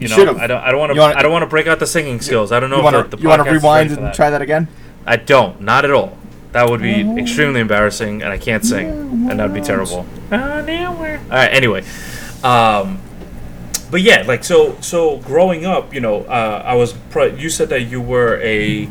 [0.00, 0.36] You know, Should've.
[0.38, 0.60] I don't.
[0.62, 1.04] I don't want You to.
[1.04, 2.50] I don't want to break out the singing skills.
[2.52, 4.66] I don't know You if want to you want to rewind and try that again?
[5.06, 5.60] I don't.
[5.60, 6.16] Not at all.
[6.52, 8.88] That would be extremely embarrassing, and I can't sing,
[9.30, 10.06] and that would be terrible.
[11.24, 11.48] All right.
[11.52, 11.82] Anyway,
[12.44, 13.00] um,
[13.90, 14.76] but yeah, like so.
[14.80, 16.92] So growing up, you know, uh, I was.
[17.10, 18.88] Pro- you said that you were a,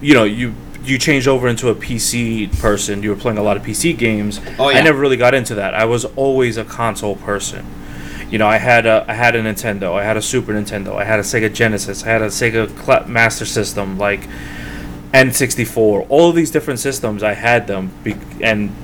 [0.00, 3.02] you know, you you changed over into a PC person.
[3.02, 4.40] You were playing a lot of PC games.
[4.58, 4.78] Oh, yeah.
[4.78, 5.74] I never really got into that.
[5.74, 7.66] I was always a console person.
[8.30, 11.04] You know, I had a I had a Nintendo, I had a Super Nintendo, I
[11.04, 14.20] had a Sega Genesis, I had a Sega Cla- Master System, like
[15.12, 16.06] N64.
[16.08, 18.74] All these different systems, I had them, be- and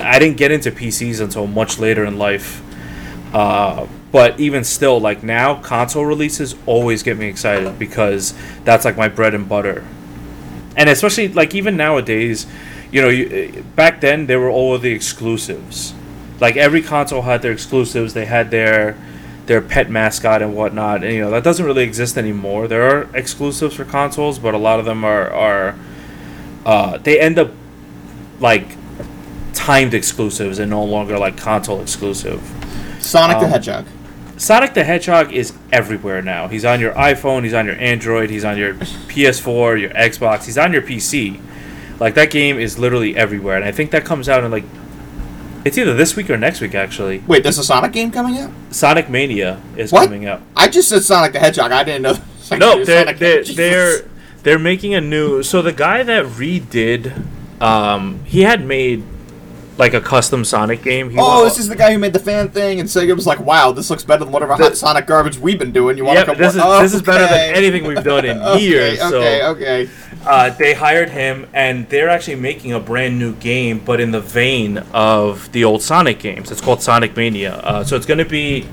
[0.00, 2.62] I didn't get into PCs until much later in life.
[3.34, 8.96] Uh, but even still, like now, console releases always get me excited because that's like
[8.96, 9.84] my bread and butter.
[10.76, 12.46] And especially like even nowadays,
[12.92, 15.94] you know, you, back then there were all the exclusives.
[16.40, 18.14] Like every console had their exclusives.
[18.14, 18.96] They had their
[19.46, 21.02] their pet mascot and whatnot.
[21.04, 22.68] And you know that doesn't really exist anymore.
[22.68, 25.74] There are exclusives for consoles, but a lot of them are are
[26.64, 27.50] uh, they end up
[28.40, 28.76] like
[29.52, 32.40] timed exclusives and no longer like console exclusive.
[33.00, 33.86] Sonic the Um, Hedgehog.
[34.36, 36.48] Sonic the Hedgehog is everywhere now.
[36.48, 40.58] He's on your iPhone, he's on your Android, he's on your PS4, your Xbox, he's
[40.58, 41.40] on your PC.
[41.98, 44.64] Like that game is literally everywhere, and I think that comes out in like
[45.66, 47.18] it's either this week or next week actually.
[47.26, 48.50] Wait, there's a Sonic game coming out?
[48.70, 50.04] Sonic Mania is What?
[50.04, 50.40] coming out.
[50.56, 51.72] I just said Sonic the Hedgehog.
[51.72, 52.16] I didn't know.
[52.56, 54.08] No, they're Sonic- they're, they're
[54.44, 55.42] they're making a new.
[55.42, 57.26] So the guy that redid,
[57.60, 59.02] um, he had made
[59.78, 61.10] like a custom Sonic game.
[61.10, 63.26] He Oh, wa- this is the guy who made the fan thing, and Sega was
[63.26, 66.04] like, "Wow, this looks better than whatever The- hot Sonic garbage we've been doing." You
[66.04, 66.38] want to come?
[66.38, 69.00] this is oh, this is better than anything we've done in okay, years.
[69.00, 69.88] Okay, so okay.
[70.26, 74.20] Uh, they hired him, and they're actually making a brand new game, but in the
[74.20, 76.50] vein of the old Sonic games.
[76.50, 77.54] It's called Sonic Mania.
[77.56, 78.66] Uh, so it's going to be,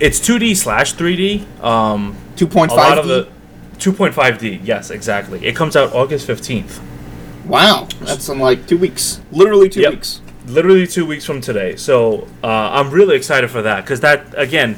[0.00, 1.62] it's 2D slash 3D.
[1.62, 3.28] Um, Two point a lot of the
[3.78, 4.60] 2.5D.
[4.62, 5.44] Yes, exactly.
[5.46, 6.80] It comes out August 15th.
[7.46, 9.20] Wow, that's in like two weeks.
[9.32, 9.92] Literally two Yep.
[9.92, 10.20] weeks.
[10.48, 11.76] literally two weeks from today.
[11.76, 14.74] So uh, I'm really excited for that because that again,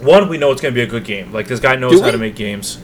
[0.00, 1.32] one we know it's going to be a good game.
[1.32, 2.78] Like this guy knows how to make games.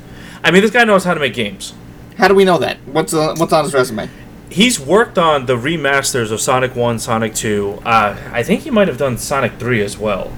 [0.45, 1.75] I mean, this guy knows how to make games.
[2.21, 2.77] How do we know that?
[2.85, 4.11] What's uh, what's on his resume?
[4.51, 7.81] He's worked on the remasters of Sonic One, Sonic Two.
[7.83, 10.31] Uh, I think he might have done Sonic Three as well.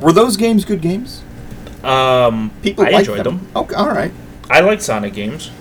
[0.00, 1.22] Were those games good games?
[1.84, 3.46] Um, People I enjoyed them.
[3.54, 4.10] Okay, all right.
[4.50, 5.52] I like Sonic games.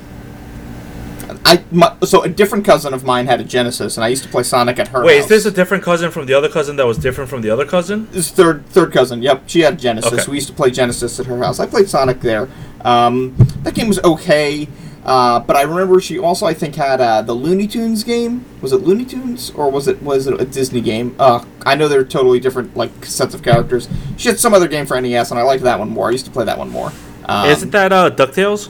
[1.45, 4.29] I my, so a different cousin of mine had a Genesis, and I used to
[4.29, 5.03] play Sonic at her.
[5.03, 5.25] Wait, house.
[5.25, 7.65] is this a different cousin from the other cousin that was different from the other
[7.65, 8.07] cousin?
[8.11, 9.21] This third third cousin.
[9.21, 10.13] Yep, she had a Genesis.
[10.13, 10.31] Okay.
[10.31, 11.59] We used to play Genesis at her house.
[11.59, 12.49] I played Sonic there.
[12.81, 14.67] Um, that game was okay,
[15.09, 18.45] uh, but I remember she also I think had uh, the Looney Tunes game.
[18.61, 21.15] Was it Looney Tunes or was it was it a Disney game?
[21.17, 23.89] Uh, I know they're totally different like sets of characters.
[24.17, 26.09] She had some other game for NES, and I liked that one more.
[26.09, 26.91] I used to play that one more.
[27.25, 28.69] Um, Isn't that uh, Ducktales?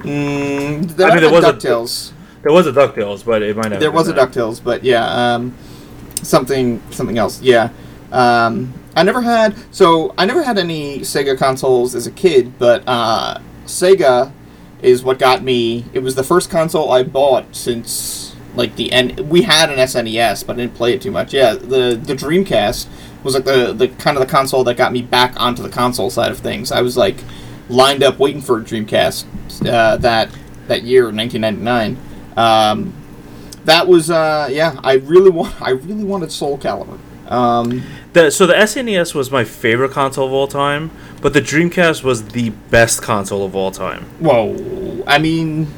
[0.00, 2.12] Mm, I mean, there was a- Ducktales.
[2.42, 3.78] There was a Ducktales, but it might not.
[3.78, 4.32] There was a that.
[4.32, 5.54] Ducktales, but yeah, um,
[6.24, 7.40] something something else.
[7.40, 7.68] Yeah,
[8.10, 12.82] um, I never had so I never had any Sega consoles as a kid, but
[12.88, 14.32] uh, Sega
[14.82, 15.84] is what got me.
[15.92, 19.18] It was the first console I bought since like the end.
[19.30, 21.32] We had an SNES, but I didn't play it too much.
[21.32, 22.88] Yeah, the the Dreamcast
[23.22, 26.10] was like the the kind of the console that got me back onto the console
[26.10, 26.72] side of things.
[26.72, 27.16] I was like
[27.68, 29.24] lined up waiting for a Dreamcast
[29.66, 30.30] uh, that
[30.68, 31.98] that year, 1999.
[32.36, 32.94] Um,
[33.64, 34.78] that was uh, yeah.
[34.82, 35.60] I really want.
[35.62, 36.98] I really wanted Soul Calibur.
[37.30, 37.82] Um,
[38.12, 40.90] The, so the SNES was my favorite console of all time,
[41.22, 44.04] but the Dreamcast was the best console of all time.
[44.20, 45.02] whoa.
[45.06, 45.68] I mean,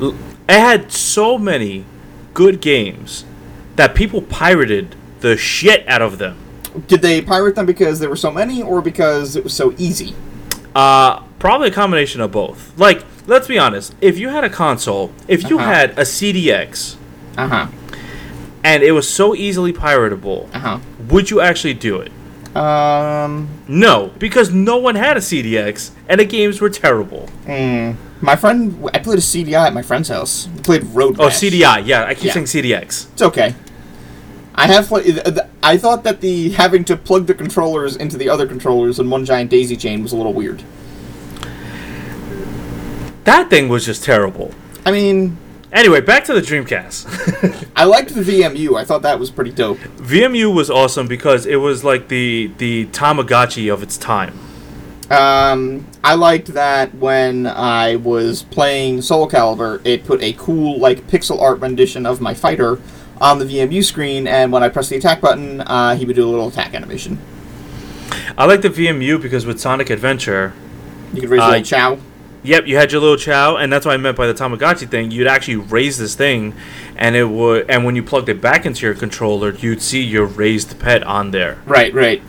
[0.00, 0.14] It
[0.48, 1.84] had so many
[2.34, 3.24] good games
[3.76, 6.36] that people pirated the shit out of them.
[6.88, 10.14] did they pirate them because there were so many, or because it was so easy?
[10.74, 12.72] Uh, probably a combination of both.
[12.78, 13.94] Like, let's be honest.
[14.00, 15.72] If you had a console, if you Uh-huh.
[15.72, 16.96] had a CDX,
[17.38, 17.66] Uh huh.
[18.64, 22.12] And it was so easily piratable, Uh would you actually do it?
[22.56, 23.48] Um.
[23.66, 27.28] No, because no one had a CDX, and the games were terrible.
[27.46, 30.48] mm, my friend, I played a CDI at my friend's house.
[30.54, 31.16] We played Road.
[31.18, 31.28] Oh.
[31.28, 32.32] CDI, yeah, I keep Yeah.
[32.34, 33.06] saying CDX.
[33.14, 33.54] It's okay.
[34.54, 34.86] I have.
[34.88, 38.46] pla- th- th- I thought that the having to plug the controllers into the other
[38.46, 40.62] controllers in one giant daisy chain was a little weird.
[43.24, 44.52] That thing was just terrible.
[44.84, 45.38] I mean,
[45.72, 47.70] Anyway, back to the Dreamcast.
[47.76, 48.76] I liked the VMU.
[48.78, 49.78] I thought that was pretty dope.
[49.78, 54.38] VMU was awesome because it was like the the Tamagotchi of its time.
[55.10, 61.06] Um, I liked that when I was playing Soul Calibur, it put a cool like
[61.06, 62.78] pixel art rendition of my fighter
[63.20, 66.26] on the VMU screen, and when I pressed the attack button, uh, he would do
[66.26, 67.18] a little attack animation.
[68.36, 70.52] I like the VMU because with Sonic Adventure,
[71.14, 71.98] You could raise Uh, Chao.
[72.44, 75.12] Yep, you had your little Chao, and that's what I meant by the Tamagotchi thing.
[75.12, 76.54] You'd actually raise this thing,
[76.96, 80.26] and it would, and when you plugged it back into your controller, you'd see your
[80.26, 81.62] raised pet on there.
[81.66, 82.20] Right, right.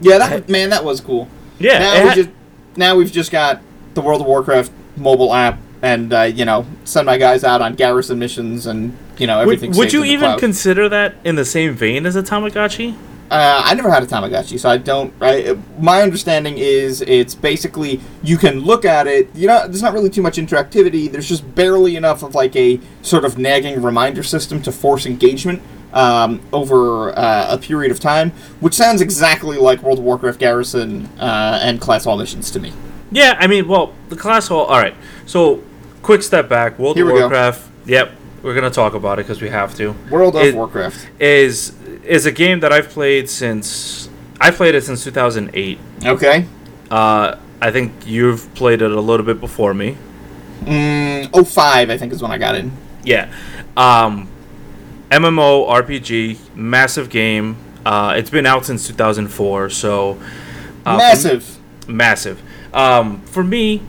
[0.00, 1.28] Yeah, that man, that was cool.
[1.58, 2.30] Yeah, now we just
[2.76, 3.60] now we've just got
[3.94, 7.74] the World of Warcraft mobile app, and uh, you know, send my guys out on
[7.74, 9.70] garrison missions, and you know, everything.
[9.70, 10.40] would saves you even cloud.
[10.40, 12.96] consider that in the same vein as a Tamagotchi?
[13.32, 15.10] Uh, I never had a Tamagotchi, so I don't.
[15.22, 19.34] I, my understanding is it's basically you can look at it.
[19.34, 21.10] You know, there's not really too much interactivity.
[21.10, 25.62] There's just barely enough of like a sort of nagging reminder system to force engagement
[25.94, 31.06] um, over uh, a period of time, which sounds exactly like World of Warcraft Garrison
[31.18, 32.70] uh, and Class Hall missions to me.
[33.10, 34.66] Yeah, I mean, well, the class hall.
[34.66, 35.62] All right, so
[36.02, 36.78] quick step back.
[36.78, 37.28] World Here of we go.
[37.28, 37.66] Warcraft.
[37.86, 39.94] Yep, we're gonna talk about it because we have to.
[40.10, 41.08] World of It- Warcraft.
[41.18, 41.72] Is
[42.04, 44.08] is a game that I've played since
[44.40, 45.78] I played it since 2008.
[46.04, 46.46] Okay.
[46.90, 49.96] Uh, I think you've played it a little bit before me.
[50.64, 52.72] Mm, 05, I think, is when I got in.
[53.04, 53.32] Yeah.
[53.76, 54.28] Um,
[55.10, 57.56] MMO RPG, massive game.
[57.84, 60.20] Uh, it's been out since 2004, so
[60.86, 61.58] uh, Massive.
[61.88, 62.40] massive.
[62.74, 63.82] Um, for me,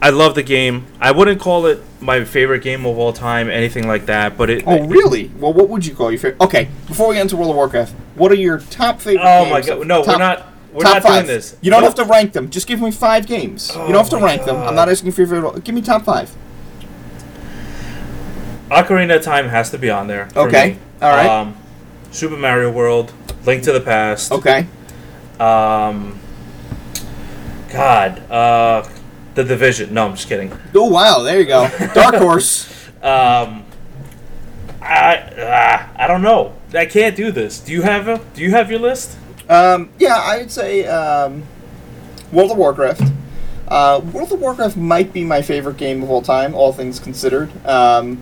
[0.00, 0.86] I love the game.
[1.00, 4.36] I wouldn't call it my favorite game of all time, anything like that.
[4.36, 4.62] But it.
[4.66, 5.28] Oh, really?
[5.38, 6.40] Well, what would you call your favorite?
[6.40, 9.60] Okay, before we get into World of Warcraft, what are your top favorite Oh my
[9.60, 9.86] god!
[9.86, 10.46] No, top- we're not.
[10.72, 11.12] We're top not five.
[11.24, 11.56] doing this.
[11.62, 11.96] You don't Nope.
[11.96, 12.50] have to rank them.
[12.50, 13.70] Just give me five games.
[13.74, 14.56] you don't have to Oh rank them.
[14.56, 15.64] I'm not asking for your favorite.
[15.64, 16.30] Give me top five.
[18.70, 20.28] Ocarina of Time has to be on there.
[20.36, 20.78] Okay, me.
[21.02, 21.26] all right.
[21.26, 21.56] Um,
[22.10, 23.12] Super Mario World,
[23.46, 24.30] Link to the Past.
[24.30, 24.66] Okay.
[25.40, 26.18] Um,
[27.72, 28.86] God, uh,
[29.38, 29.94] The Division.
[29.94, 30.52] No, I'm just kidding.
[30.74, 31.68] Oh wow, there you go.
[31.94, 32.68] Dark Horse.
[32.96, 33.64] Um,
[34.82, 36.54] I ah, I don't know.
[36.74, 37.60] I can't do this.
[37.60, 38.18] Do you have a?
[38.34, 39.16] Do you have your list?
[39.48, 41.44] Um, yeah, I'd say um,
[42.32, 43.02] World of Warcraft.
[43.68, 47.48] Uh, World of Warcraft might be my favorite game of all time, all things considered.
[47.64, 48.20] Um,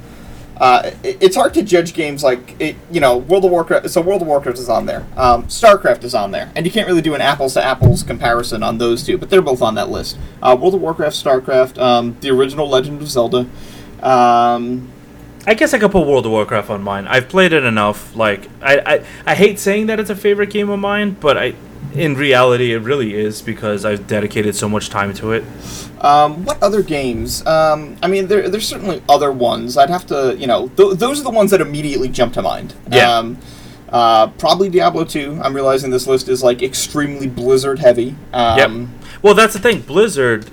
[0.59, 3.90] uh, it, it's hard to judge games like it, you know World of Warcraft.
[3.90, 5.07] So World of Warcraft is on there.
[5.16, 8.62] Um, StarCraft is on there, and you can't really do an apples to apples comparison
[8.62, 10.19] on those two, but they're both on that list.
[10.42, 13.47] Uh, World of Warcraft, StarCraft, um, the original Legend of Zelda.
[14.03, 14.90] Um,
[15.47, 17.07] I guess I could put World of Warcraft on mine.
[17.07, 18.16] I've played it enough.
[18.16, 21.55] Like I, I, I hate saying that it's a favorite game of mine, but I,
[21.98, 25.44] in reality, it really is because I've dedicated so much time to it.
[26.00, 27.44] Um, what other games?
[27.46, 29.76] Um, I mean, there, there's certainly other ones.
[29.76, 32.74] I'd have to, you know, th- those are the ones that immediately jump to mind.
[32.90, 33.11] Yeah.
[33.18, 33.38] Um,
[33.88, 35.40] uh, probably Diablo 2.
[35.42, 38.14] I'm realizing this list is like extremely Blizzard heavy.
[38.32, 38.88] Um, Yep.
[39.22, 39.80] Well, that's the thing.
[39.80, 40.50] Blizzard.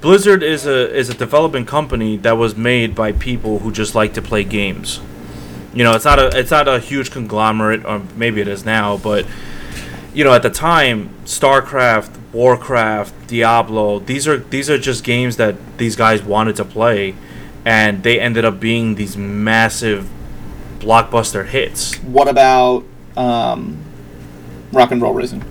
[0.00, 4.14] Blizzard is a is a development company that was made by people who just like
[4.14, 5.00] to play games.
[5.74, 8.96] You know, it's not a it's not a huge conglomerate, or maybe it is now,
[8.96, 9.26] but
[10.12, 15.56] you know, at the time, StarCraft, Warcraft, Diablo, these are these are just games that
[15.78, 17.14] these guys wanted to play,
[17.64, 20.08] and they ended up being these massive
[20.78, 21.96] blockbuster hits.
[22.02, 22.84] What about
[23.16, 23.78] um,
[24.72, 25.44] Rock and Roll Racing?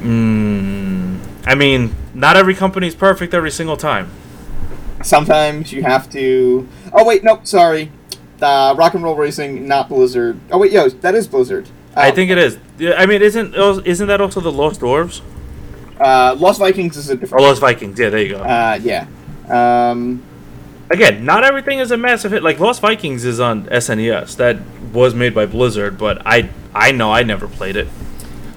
[0.00, 4.10] Mm, I mean, not every company is perfect every single time.
[5.02, 6.68] Sometimes you have to.
[6.92, 7.90] Oh wait, no, sorry.
[8.40, 10.38] Uh, Rock and Roll Racing, not Blizzard.
[10.50, 11.68] Oh wait, yo, that is Blizzard.
[11.94, 12.58] I Uh, think it is.
[12.96, 15.22] I mean, isn't isn't that also the Lost Dwarves
[15.98, 17.42] uh, Lost Vikings is a different.
[17.42, 17.98] Lost Vikings?
[17.98, 18.40] Yeah, there you go.
[18.42, 19.06] Uh, yeah.
[19.48, 20.22] Um,
[20.88, 22.42] Again, not everything is a massive hit.
[22.44, 24.36] Like Lost Vikings is on SNES.
[24.36, 24.58] That
[24.92, 27.88] was made by Blizzard, but I I know I never played it.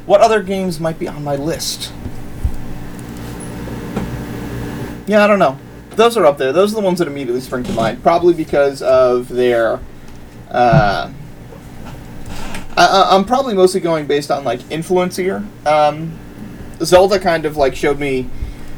[0.06, 1.92] What other games might be on my list?
[5.08, 5.58] Yeah, I don't know.
[6.00, 6.54] Those are up there.
[6.54, 8.02] Those are the ones that immediately spring to mind.
[8.02, 9.82] Probably because of their.
[10.50, 11.12] Uh,
[12.78, 15.46] I, I'm probably mostly going based on like influence here.
[15.66, 16.18] Um,
[16.82, 18.30] Zelda kind of like showed me,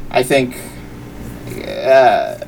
[0.10, 0.58] I think.
[1.64, 2.44] Uh,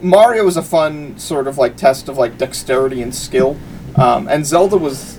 [0.00, 3.56] Mario was a fun sort of like test of like dexterity and skill,
[3.96, 5.18] um, and Zelda was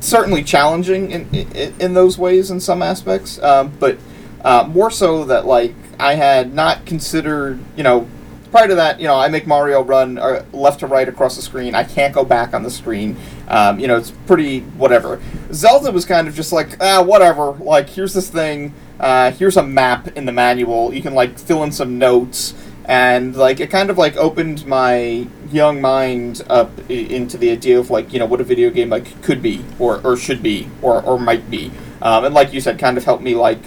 [0.00, 3.98] certainly challenging in, in in those ways in some aspects, um, but
[4.44, 8.08] uh, more so that like I had not considered, you know,
[8.50, 11.42] prior to that, you know, I make Mario run uh, left to right across the
[11.42, 11.74] screen.
[11.74, 13.16] I can't go back on the screen.
[13.48, 15.20] Um, you know, it's pretty whatever.
[15.52, 17.52] Zelda was kind of just like ah whatever.
[17.52, 18.74] Like here's this thing.
[18.98, 20.92] Uh, here's a map in the manual.
[20.92, 22.54] You can like fill in some notes.
[22.86, 27.78] And like it kind of like opened my young mind up i- into the idea
[27.78, 30.68] of like you know what a video game like could be or, or should be
[30.82, 31.70] or, or might be,
[32.02, 33.60] um, and like you said, kind of helped me like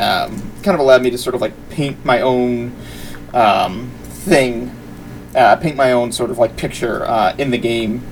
[0.00, 2.74] um, kind of allowed me to sort of like paint my own
[3.34, 3.90] um,
[4.24, 4.70] thing,
[5.34, 8.02] uh, paint my own sort of like picture uh, in the game.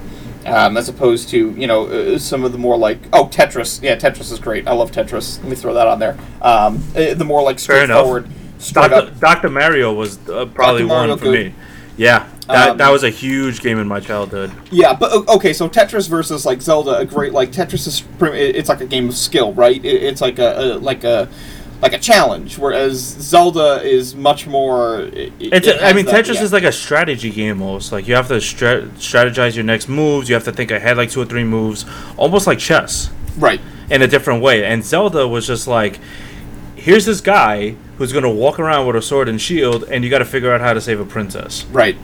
[0.46, 3.82] um, as opposed to you know uh, some of the more like oh Tetris.
[3.82, 4.66] Yeah, Tetris is great.
[4.68, 5.38] I love Tetris.
[5.38, 6.16] Let me throw that on there.
[6.40, 8.28] Um, uh, the more like straightforward,
[8.58, 8.94] straight Dr.
[8.94, 9.18] up.
[9.20, 9.50] Dr.
[9.50, 11.46] Mario was uh, probably Mario one for good.
[11.48, 11.54] me.
[11.96, 14.52] Yeah, that, Um, that was a huge game in my childhood.
[14.70, 18.80] Yeah, but okay, so Tetris versus like Zelda, a great like Tetris is it's like
[18.80, 19.84] a game of skill, right?
[19.84, 21.28] It, it's like a, a like a
[21.80, 25.00] like a challenge, whereas Zelda is much more.
[25.00, 26.42] It, It's it a, I mean, that- Tetris yeah.
[26.42, 27.92] is like a strategy game almost.
[27.92, 30.28] Like you have to stra- strategize your next moves.
[30.28, 31.84] You have to think ahead like two or three moves,
[32.16, 33.60] almost like chess right.
[33.90, 34.64] in a different way.
[34.64, 36.00] And Zelda was just like,
[36.74, 40.18] here's this guy who's gonna walk around with a sword and shield, and you got
[40.18, 41.64] to figure out how to save a princess.
[41.66, 41.96] Right.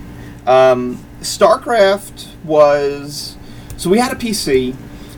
[0.46, 3.36] Um, StarCraft was
[3.76, 4.74] so we had a PC,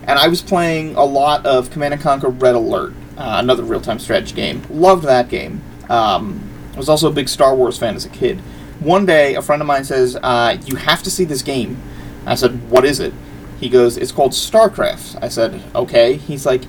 [0.07, 3.99] and I was playing a lot of Command and Conquer Red Alert, uh, another real-time
[3.99, 4.61] strategy game.
[4.69, 5.61] Loved that game.
[5.89, 6.43] Um,
[6.73, 8.39] I was also a big Star Wars fan as a kid.
[8.79, 11.77] One day, a friend of mine says, uh, "You have to see this game."
[12.25, 13.13] I said, "What is it?"
[13.59, 16.61] He goes, "It's called StarCraft." I said, "Okay." He's like,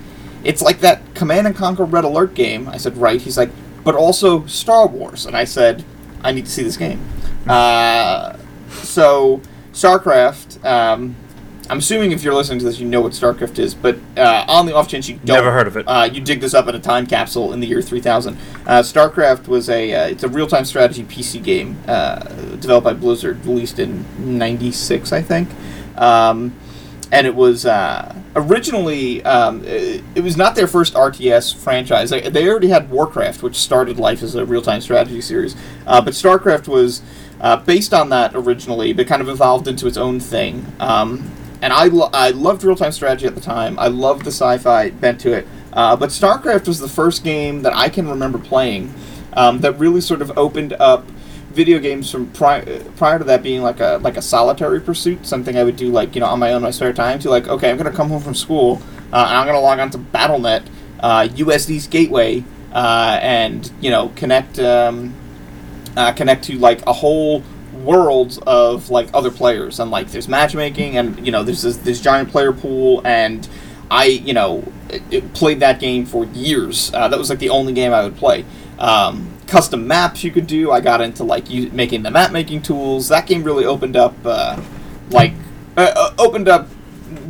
[0.43, 3.51] "It's like that Command and Conquer Red Alert game." I said, "Right." He's like,
[3.83, 5.85] "But also Star Wars," and I said,
[6.23, 6.99] "I need to see this game."
[7.47, 8.35] Uh,
[8.81, 9.41] so
[9.71, 10.65] StarCraft.
[10.65, 11.15] Um,
[11.69, 13.75] I'm assuming if you're listening to this, you know what StarCraft is.
[13.75, 15.85] But uh, on the off chance you don't, Never heard of it.
[15.87, 18.35] Uh, you dig this up in a time capsule in the year 3000.
[18.65, 22.19] Uh, StarCraft was a uh, it's a real time strategy PC game uh,
[22.55, 25.49] developed by Blizzard, released in '96, I think.
[25.95, 26.55] Um,
[27.11, 32.09] and it was uh, originally um, it, it was not their first RTS franchise.
[32.09, 35.55] They, they already had Warcraft, which started life as a real time strategy series,
[35.85, 37.03] uh, but StarCraft was
[37.41, 40.65] uh, based on that originally, but kind of evolved into its own thing.
[40.79, 41.31] Um,
[41.61, 43.77] and I, lo- I loved real time strategy at the time.
[43.79, 45.47] I loved the sci fi bent to it.
[45.73, 48.93] Uh, but StarCraft was the first game that I can remember playing
[49.33, 51.05] um, that really sort of opened up
[51.51, 55.57] video games from pri- prior to that being like a like a solitary pursuit, something
[55.57, 57.19] I would do like you know on my own my spare time.
[57.19, 58.81] To like, okay, I'm gonna come home from school
[59.11, 60.65] uh, and I'm gonna log on to BattleNet,
[60.99, 62.43] uh, US East gateway,
[62.73, 65.13] uh, and you know connect um,
[65.97, 67.43] uh, connect to like a whole
[67.83, 72.01] world of like other players and like there's matchmaking and you know there's this, this
[72.01, 73.47] giant player pool and
[73.89, 76.93] I you know it, it played that game for years.
[76.93, 78.45] Uh, that was like the only game I would play.
[78.77, 80.71] Um, custom maps you could do.
[80.71, 83.09] I got into like making the map making tools.
[83.09, 84.61] That game really opened up uh,
[85.09, 85.33] like
[85.77, 86.67] uh, uh, opened up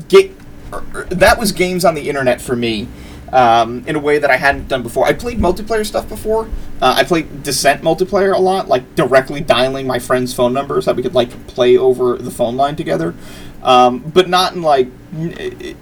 [0.09, 0.31] ga-
[0.73, 2.87] er, er, that was games on the internet for me
[3.31, 5.05] um, in a way that I hadn't done before.
[5.05, 6.45] I played multiplayer stuff before.
[6.81, 10.95] Uh, I played Descent multiplayer a lot, like directly dialing my friends' phone numbers that
[10.95, 13.13] we could like play over the phone line together.
[13.61, 14.87] Um, but not in like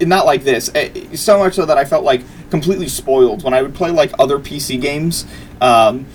[0.02, 0.72] not like this.
[0.74, 4.12] Eh, So much so that I felt like completely spoiled when I would play like
[4.18, 5.26] other PC games.
[5.62, 6.06] Um,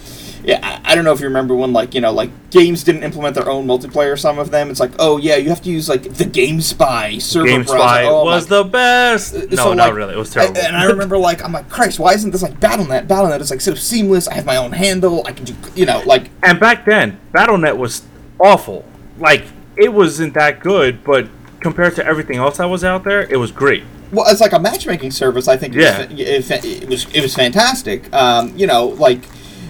[0.44, 3.02] yeah, I- I don't know if you remember when like you know like games didn't
[3.02, 4.18] implement their own multiplayer.
[4.18, 7.46] Some of them, it's like oh yeah, you have to use like the GameSpy server
[7.46, 7.78] Game browser.
[7.78, 9.34] Spy Oh, my was the best.
[9.34, 10.14] No, so, not like, really.
[10.14, 10.60] It was I- terrible.
[10.60, 13.06] and I remember, like, I'm like, Christ, why isn't this like BattleNet?
[13.06, 14.28] BattleNet is like so seamless.
[14.28, 15.22] I have my own handle.
[15.26, 18.02] I can do, you know, like, And back then, BattleNet was
[18.38, 18.84] awful.
[19.18, 19.44] Like
[19.76, 21.28] it wasn't that good, but
[21.60, 23.84] compared to everything else that was out there, it was great.
[24.12, 25.48] well, it's like a matchmaking service.
[25.48, 25.74] I think.
[25.74, 26.02] Yeah.
[26.10, 28.12] it, was, it, was it was fantastic.
[28.12, 29.24] Um, you know, like,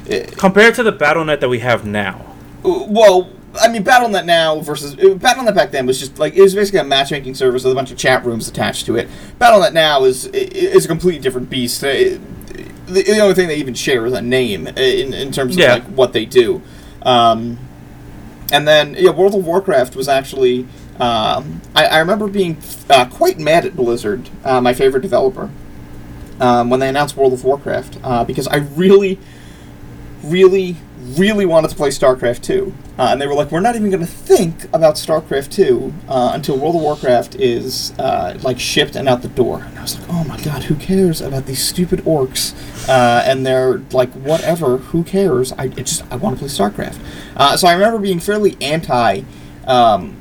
[0.08, 2.24] eh, Compared to the BattleNet that we have now.
[2.62, 3.28] well.
[3.60, 6.80] I mean, BattleNet now versus uh, BattleNet back then was just like it was basically
[6.80, 9.08] a matchmaking service with a bunch of chat rooms attached to it.
[9.38, 11.84] BattleNet now is is a completely different beast.
[11.84, 11.88] Uh,
[12.86, 15.60] the, the only thing they even share is a name uh, in, in terms of
[15.60, 15.74] Yeah.
[15.74, 16.62] like what they do.
[17.02, 17.58] Um,
[18.50, 20.66] and then yeah, World of Warcraft was actually.
[20.98, 22.56] Um, I, I remember being
[22.88, 25.50] uh, quite mad at Blizzard, uh, my favorite developer,
[26.40, 29.18] um, when they announced World of Warcraft, uh, because I really,
[30.22, 30.76] really,
[31.16, 32.72] really wanted to play StarCraft 2.
[32.98, 36.30] Uh, and they were like, we're not even going to think about StarCraft 2 uh,
[36.34, 39.62] until World of Warcraft is uh, like shipped and out the door.
[39.62, 42.54] And I was like, oh my god, who cares about these stupid orcs?
[42.88, 45.52] Uh, and they're like, whatever, who cares?
[45.52, 46.98] I just I want to play StarCraft.
[47.36, 49.22] Uh, so I remember being fairly anti
[49.66, 50.16] um,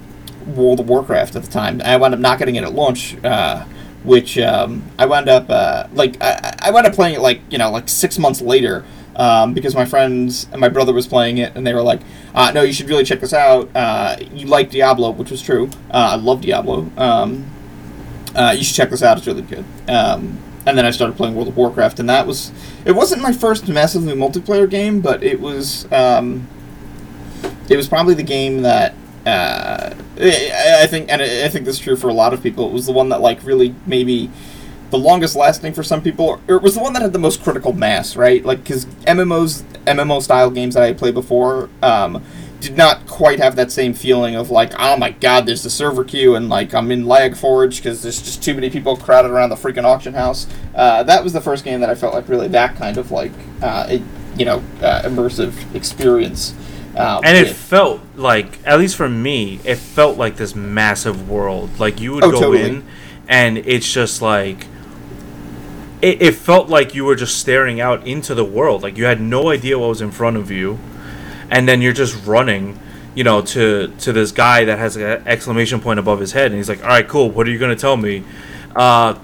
[0.47, 1.81] World of Warcraft at the time.
[1.83, 3.21] I wound up not getting it at launch.
[3.23, 3.65] Uh,
[4.03, 7.59] which um, I wound up uh, like I, I wound up playing it like you
[7.59, 8.83] know like six months later
[9.15, 12.01] um, because my friends and my brother was playing it and they were like,
[12.33, 13.69] uh, "No, you should really check this out.
[13.75, 15.69] Uh, you like Diablo, which was true.
[15.89, 16.89] Uh, I love Diablo.
[16.97, 17.45] Um,
[18.35, 19.17] uh, you should check this out.
[19.17, 22.51] It's really good." Um, and then I started playing World of Warcraft, and that was
[22.85, 26.47] it wasn't my first massively multiplayer game, but it was um,
[27.69, 28.93] it was probably the game that
[29.25, 32.67] uh, I think, and I think this is true for a lot of people.
[32.67, 34.29] It was the one that like really maybe
[34.91, 37.43] the longest lasting for some people, or it was the one that had the most
[37.43, 38.43] critical mass, right?
[38.45, 42.23] Like because MMOs, MMO style games that I played before, um,
[42.59, 46.03] did not quite have that same feeling of like, oh my god, there's the server
[46.03, 49.49] queue and like I'm in Lag Forge because there's just too many people crowded around
[49.49, 50.45] the freaking auction house.
[50.75, 53.31] Uh, that was the first game that I felt like really that kind of like,
[53.63, 54.01] uh, it,
[54.37, 56.53] you know, uh, immersive experience.
[56.95, 61.79] Uh, and it felt like at least for me it felt like this massive world
[61.79, 62.63] like you would Oh, go totally.
[62.69, 62.85] in
[63.29, 64.67] and it's just like
[66.01, 68.83] it, it felt like you were just staring out into the world.
[68.83, 70.79] Like you had no idea what was in front of you.
[71.49, 72.79] And then you're just running
[73.13, 76.47] you know to to this guy that has an exclamation point above his head.
[76.47, 77.29] And he's like all right cool.
[77.29, 78.23] What are you going to tell me?
[78.75, 79.17] Uh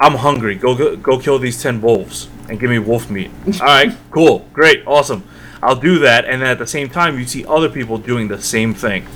[0.00, 0.56] i'm hungry.
[0.56, 3.30] Go, go go kill these 10 wolves and give me wolf meat.
[3.60, 4.48] All right cool.
[4.52, 4.84] Great.
[4.86, 5.22] Awesome.
[5.62, 6.24] I'll do that.
[6.24, 9.06] And then at the same time you see other people doing the same thing.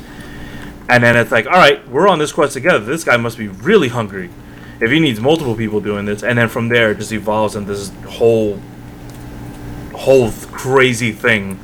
[0.88, 2.84] And then it's like all right we're on this quest together.
[2.84, 4.30] This guy must be really hungry
[4.80, 7.72] if he needs multiple people doing this and then from there it just evolves into
[7.72, 8.58] this whole
[9.94, 11.58] whole crazy thing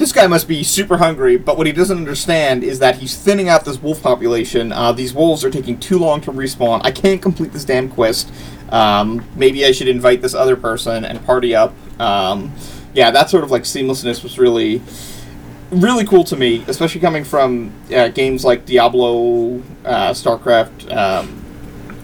[0.00, 3.50] this guy must be super hungry, but what he doesn't understand is that he's thinning
[3.50, 4.72] out this wolf population.
[4.72, 6.80] Uh, these wolves are taking too long to respawn.
[6.84, 8.32] I can't complete this damn quest.
[8.70, 11.74] Um, maybe I should invite this other person and party up.
[12.00, 12.50] Um,
[12.94, 14.80] yeah, that sort of like seamlessness was really,
[15.70, 21.39] really cool to me, especially coming from uh, games like Diablo, uh, StarCraft, um,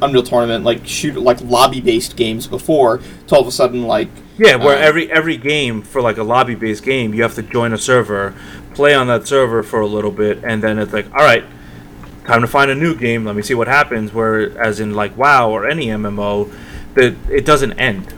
[0.03, 3.01] Unreal Tournament, like shoot like lobby based games before.
[3.29, 6.23] To all of a sudden like Yeah, where Um, every every game for like a
[6.23, 8.35] lobby based game, you have to join a server,
[8.75, 11.45] play on that server for a little bit, and then it's like, all right,
[12.27, 13.25] time to find a new game.
[13.25, 14.13] Let me see what happens.
[14.13, 16.53] Where, as in like WoW or any MMO,
[16.95, 18.13] that it doesn't end.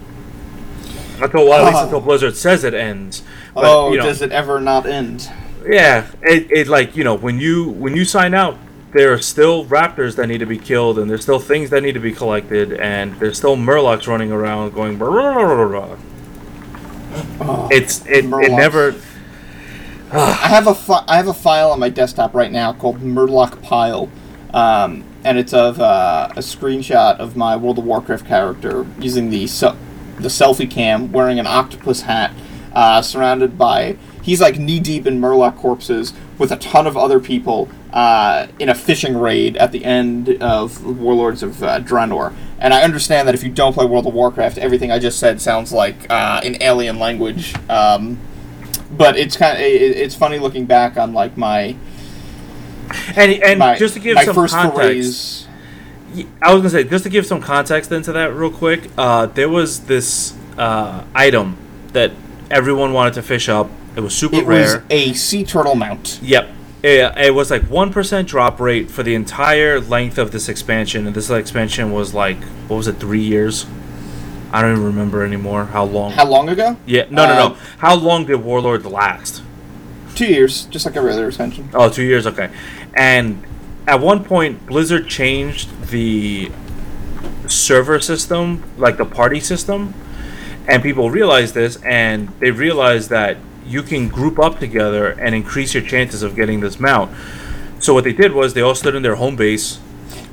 [1.21, 3.23] Until well, at least until Blizzard says it ends.
[3.55, 5.29] But, oh, you know, does it ever not end?
[5.67, 8.57] yeah, it, it like you know when you when you sign out,
[8.93, 11.93] there are still raptors that need to be killed, and there's still things that need
[11.93, 14.99] to be collected, and there's still murlocs running around going.
[17.41, 18.95] Oh, It's it, it never.
[20.11, 23.63] I have a fi- I have a file on my desktop right now called Murloc
[23.63, 24.09] Pile,
[24.55, 29.47] um, and it's of uh, a screenshot of my World of Warcraft character using the
[29.47, 29.77] se-
[30.19, 32.33] the selfie cam, wearing an octopus hat,
[32.73, 33.97] uh, surrounded by
[34.29, 38.69] he's like knee deep in Murloc corpses with a ton of other people uh, in
[38.69, 42.35] a fishing raid at the end of Warlords of uh, Draenor.
[42.59, 45.41] And I understand that if you don't play World of Warcraft, everything I just said
[45.41, 47.55] sounds like uh, an alien language.
[47.71, 48.19] Um,
[48.91, 51.77] but it's kind of it, it's funny looking back on like my
[53.17, 55.49] And and my, just to give some first context, forays.
[56.43, 58.91] I was gonna say just to give some context into that real quick.
[58.99, 61.57] Uh, there was this uh, item
[61.93, 62.13] that
[62.51, 63.71] everyone wanted to fish up.
[63.99, 66.21] It was super It was a sea turtle mount.
[66.23, 66.49] Yep.
[66.85, 71.09] It, it was like one percent drop rate for the entire length of this expansion,
[71.09, 73.67] and this expansion was like what was it, three years?
[74.53, 76.13] I don't even remember anymore how long.
[76.13, 76.77] How long ago?
[76.87, 77.55] yeah, no, no, no.
[77.55, 79.43] Uh, how long did Warlord last?
[80.15, 81.69] Two years, just like every other expansion.
[81.75, 82.25] Oh, two years.
[82.25, 82.51] Okay.
[82.95, 83.45] And
[83.89, 86.53] at one point, Blizzard changed the
[87.49, 89.93] server system, like the party system,
[90.69, 93.39] and people realized this, and they realized that
[93.69, 97.11] you can group up together and increase your chances of getting this mount.
[97.81, 99.77] So what they did was they all stood in their home base.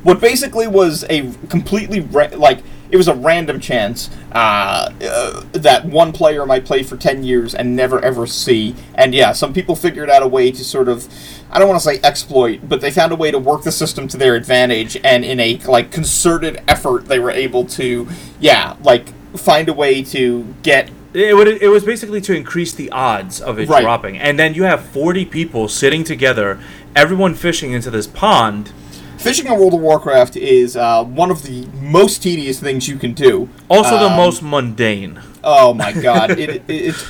[0.03, 2.59] What basically was a completely ra- like
[2.89, 7.55] it was a random chance uh, uh, that one player might play for ten years
[7.55, 8.75] and never ever see.
[8.93, 11.07] And yeah, some people figured out a way to sort of
[11.51, 14.07] I don't want to say exploit, but they found a way to work the system
[14.09, 14.97] to their advantage.
[15.03, 18.07] And in a like concerted effort, they were able to
[18.39, 22.91] yeah like find a way to get It, would, it was basically to increase the
[22.91, 23.81] odds of it Right.
[23.81, 24.17] dropping.
[24.17, 26.59] And then you have 40 people sitting together,
[26.95, 28.71] everyone fishing into this pond.
[29.17, 33.13] Fishing in World of Warcraft is uh, one of the most tedious things you can
[33.13, 33.47] do.
[33.69, 35.19] Also, the Um, most mundane.
[35.43, 36.31] Oh my god!
[36.31, 37.03] it, it, it's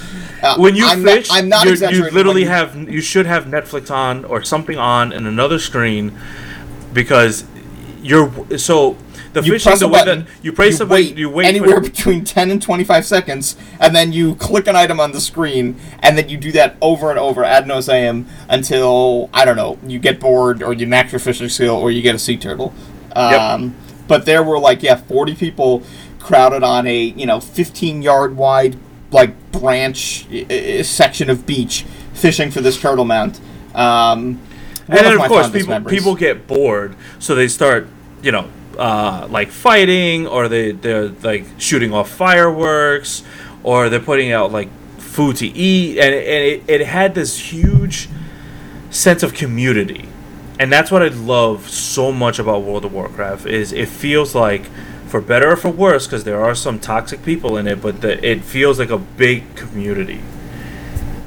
[0.44, 2.06] uh, when you I'm fish, not, I'm not exaggerating.
[2.06, 6.18] you literally you- have you should have Netflix on or something on in another screen
[6.94, 7.44] because
[8.04, 8.96] you're so
[9.36, 11.46] the you fishing press the a way that you press a wait button, you wait
[11.46, 15.22] anywhere for, between 10 and 25 seconds, and then you click an item on the
[15.22, 19.78] screen, and then you do that over and over ad nauseum until I don't know
[19.86, 22.74] you get bored or you max your fishing skill or you get a sea turtle.
[23.16, 23.32] Um,
[24.08, 25.84] But there were like yeah 40 people
[26.20, 28.78] crowded on a you know 15 yard wide
[29.12, 33.40] like branch uh, section of beach fishing for this turtle mount.
[33.76, 34.40] Um,
[34.88, 37.88] and then my of course people people get bored, so they start
[38.22, 38.48] you know
[38.78, 43.24] uh, like fighting or they they're like shooting off fireworks
[43.64, 48.10] or they're putting out like food to eat and, and it, it had this huge
[48.90, 50.08] sense of community
[50.60, 54.66] and that's what i love so much about world of warcraft is it feels like
[55.08, 58.26] for better or for worse because there are some toxic people in it but the,
[58.26, 60.22] it feels like a big community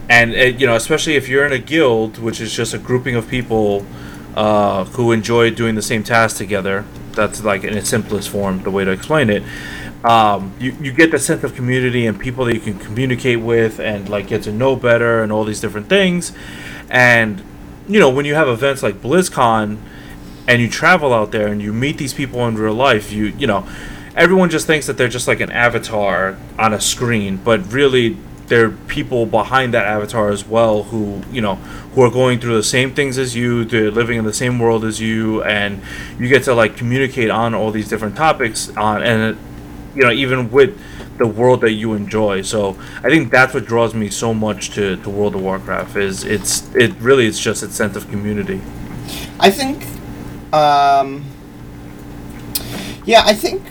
[0.08, 3.14] and it, you know, especially if you're in a guild, which is just a grouping
[3.14, 3.84] of people
[4.34, 6.84] uh, who enjoy doing the same task together.
[7.18, 9.42] That's like in its simplest form, the way to explain it.
[10.04, 13.80] Um, you, you get the sense of community and people that you can communicate with
[13.80, 16.32] and like get to know better and all these different things.
[16.88, 17.42] And
[17.88, 19.78] you know, when you have events like BlizzCon
[20.46, 23.48] and you travel out there and you meet these people in real life, you you
[23.48, 23.68] know,
[24.14, 28.16] everyone just thinks that they're just like an avatar on a screen, but really
[28.48, 31.56] there are people behind that avatar as well who you know
[31.94, 34.84] who are going through the same things as you they're living in the same world
[34.84, 35.80] as you and
[36.18, 39.38] you get to like communicate on all these different topics on and
[39.94, 40.78] you know even with
[41.18, 42.42] the world that you enjoy.
[42.42, 46.24] So i think that's what draws me so much to, to world of warcraft is
[46.24, 48.60] it's it really it's just its sense of community.
[49.40, 49.84] I think,
[50.52, 51.24] um,
[53.04, 53.62] yeah, I think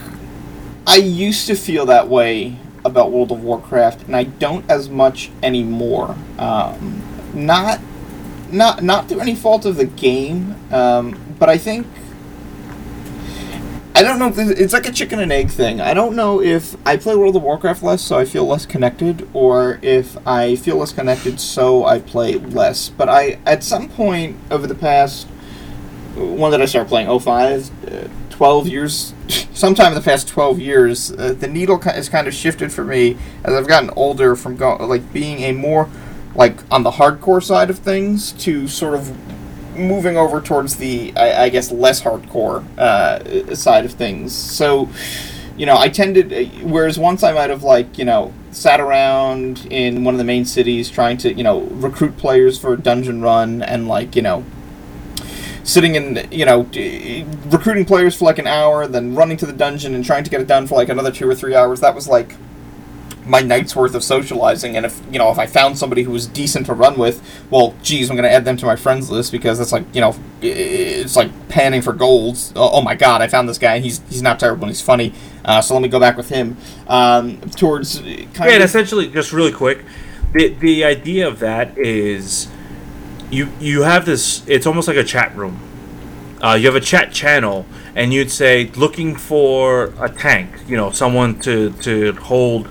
[0.85, 2.57] I used to feel that way
[2.87, 6.15] about World of Warcraft, and I don't as much anymore.
[6.39, 7.79] Um, not,
[8.51, 11.87] not, not through any fault of the game, um, but I think.
[13.93, 15.81] I don't know it's like a chicken and egg thing.
[15.81, 19.27] I don't know if I play World of Warcraft less, so I feel less connected,
[19.33, 22.89] or if I feel less connected, so I play less.
[22.89, 25.25] But I, at some point over the past
[26.17, 27.19] when did I start playing?
[27.19, 28.26] 05?
[28.37, 29.13] Uh, 12 years?
[29.53, 33.17] Sometime in the past 12 years, uh, the needle has kind of shifted for me
[33.43, 35.89] as I've gotten older from go- like being a more
[36.35, 39.11] like on the hardcore side of things to sort of
[39.75, 44.33] moving over towards the I, I guess less hardcore uh, side of things.
[44.35, 44.89] So,
[45.57, 49.67] you know, I tended uh, whereas once I might have like you know sat around
[49.71, 53.21] in one of the main cities trying to you know recruit players for a dungeon
[53.21, 54.43] run and like you know
[55.67, 56.61] sitting in you know
[57.47, 60.39] recruiting players for like an hour then running to the dungeon and trying to get
[60.39, 62.35] it done for like another two or three hours that was like
[63.25, 66.25] my night's worth of socializing and if you know if i found somebody who was
[66.25, 69.29] decent to run with well geez i'm going to add them to my friends list
[69.29, 72.53] because that's like you know it's like panning for golds.
[72.55, 75.13] Oh, oh my god i found this guy he's he's not terrible and he's funny.
[75.43, 76.57] Uh, so let me go back with him.
[76.87, 79.85] Um, towards kind yeah, and of essentially, just really quick,
[80.33, 82.49] the the idea of that is
[83.29, 84.47] you you have this.
[84.47, 85.59] It's almost like a chat room.
[86.41, 87.65] Uh, you have a chat channel,
[87.95, 90.51] and you'd say looking for a tank.
[90.67, 92.67] You know, someone to to hold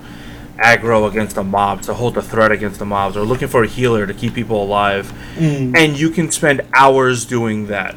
[0.56, 3.66] aggro against the mobs, to hold the threat against the mobs, or looking for a
[3.66, 5.12] healer to keep people alive.
[5.34, 5.76] Mm.
[5.76, 7.94] And you can spend hours doing that.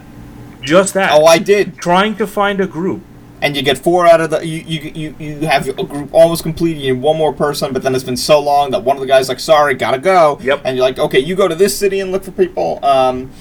[0.61, 1.11] Just that.
[1.13, 3.01] oh i did trying to find a group.
[3.41, 6.43] And you get four out of the you, you you you have a group almost
[6.43, 9.01] complete you need one more person but then it's been so long that one of
[9.01, 10.61] the guys like sorry gotta go Yep.
[10.65, 13.31] and you're like okay you go to this city and look for people um,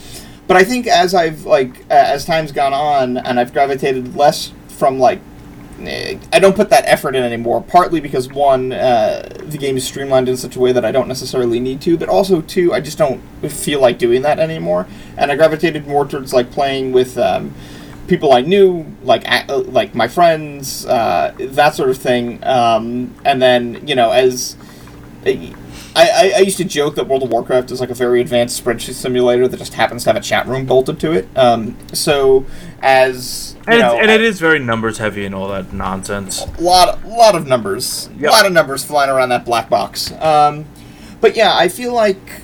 [0.46, 4.52] but i think as i've like uh, as time's gone on and i've gravitated less
[4.68, 5.18] from like
[5.82, 7.60] eh, I don't put that effort in anymore.
[7.62, 11.08] Partly because one, uh, the game is streamlined in such a way that I don't
[11.08, 14.86] necessarily need to, but also two, I just don't feel like doing that anymore.
[15.16, 17.54] And I gravitated more towards like playing with um,
[18.08, 22.42] people I knew, like like my friends, uh, that sort of thing.
[22.44, 24.56] Um, and then you know, as
[25.26, 25.52] I,
[25.96, 28.94] I, I used to joke that World of Warcraft is like a very advanced spreadsheet
[28.94, 31.28] simulator that just happens to have a chat room bolted to it.
[31.36, 32.46] Um, so
[32.80, 36.44] as you And, know, and I- it is very numbers heavy and all that nonsense.
[36.58, 38.30] A lot a lot of numbers Yep.
[38.30, 40.64] a lot of numbers flying around that black box um,
[41.20, 42.42] but yeah i feel like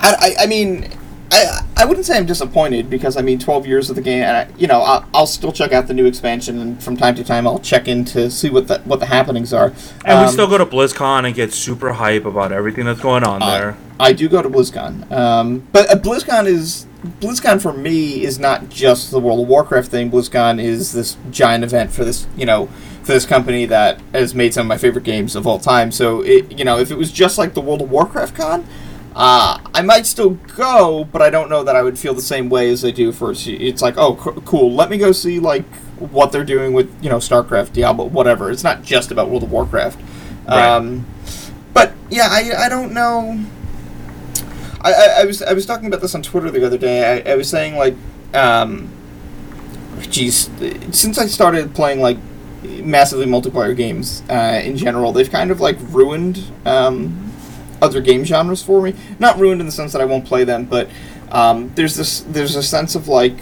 [0.00, 0.90] i, I, I mean
[1.30, 4.36] I, I wouldn't say I'm disappointed because I mean 12 years of the game and
[4.36, 7.24] I, you know I'll, I'll still check out the new expansion and from time to
[7.24, 9.72] time I'll check in to see what the what the happenings are
[10.04, 13.24] And we Um, still go to BlizzCon and get super hype about everything that's going
[13.24, 13.76] on Uh, there.
[14.00, 16.86] I do go to BlizzCon, um, but uh, BlizzCon is
[17.20, 20.10] BlizzCon for me is not just the World of Warcraft thing.
[20.10, 22.66] BlizzCon is this giant event for this, you know,
[23.02, 25.90] for this company that has made some of my favorite games of all time.
[25.92, 28.66] So, it, you know, if it was just like the World of Warcraft con,
[29.18, 32.48] uh, I might still go, but I don't know that I would feel the same
[32.48, 33.34] way as I do for.
[33.36, 34.72] It's like, oh, c- cool.
[34.72, 35.64] Let me go see like
[35.98, 38.48] what they're doing with you know StarCraft, Diablo, whatever.
[38.48, 40.00] It's not just about World of Warcraft.
[40.46, 40.64] Right.
[40.64, 41.04] Um,
[41.74, 43.44] but yeah, I, I don't know.
[44.82, 47.22] I, I, I was I was talking about this on Twitter the other day.
[47.26, 47.96] I, I was saying like,
[48.34, 48.88] um,
[50.10, 50.48] geez,
[50.92, 52.18] since I started playing like
[52.62, 57.27] massively multiplayer games uh, in general, they've kind of like ruined um,
[57.80, 58.94] other game genres for me.
[59.18, 60.88] Not ruined in the sense that I won't play them, but
[61.30, 63.34] um, there's this there's a sense of like.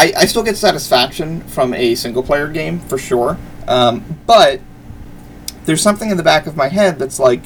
[0.00, 4.60] I, I still get satisfaction from a single player game for sure, um, but
[5.64, 7.42] there's something in the back of my head that's like,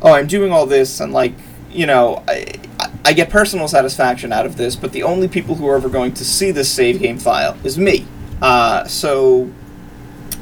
[0.00, 1.34] oh, I'm doing all this, and like,
[1.70, 2.54] you know, I,
[3.04, 6.14] I get personal satisfaction out of this, but the only people who are ever going
[6.14, 8.06] to see this save game file is me.
[8.40, 9.50] Uh, so,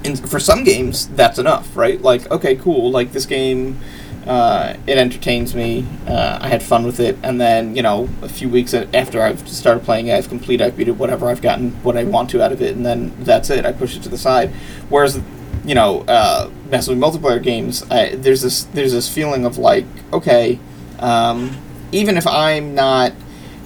[0.05, 2.01] in, for some games, that's enough, right?
[2.01, 2.91] Like, okay, cool.
[2.91, 3.81] Like this game,
[4.27, 5.87] Uh, it entertains me.
[6.07, 9.49] Uh, I had fun with it, and then you know, a few weeks after I've
[9.49, 12.53] started playing it, I've completed, I've beaten whatever I've gotten, what I want to out
[12.53, 13.64] of it, and then that's it.
[13.64, 14.51] I push it to the side.
[14.89, 15.21] Whereas,
[15.64, 20.59] you know, uh, massively multiplayer games, I, there's this there's this feeling of like, okay,
[20.99, 21.57] um,
[21.93, 23.12] even if I'm not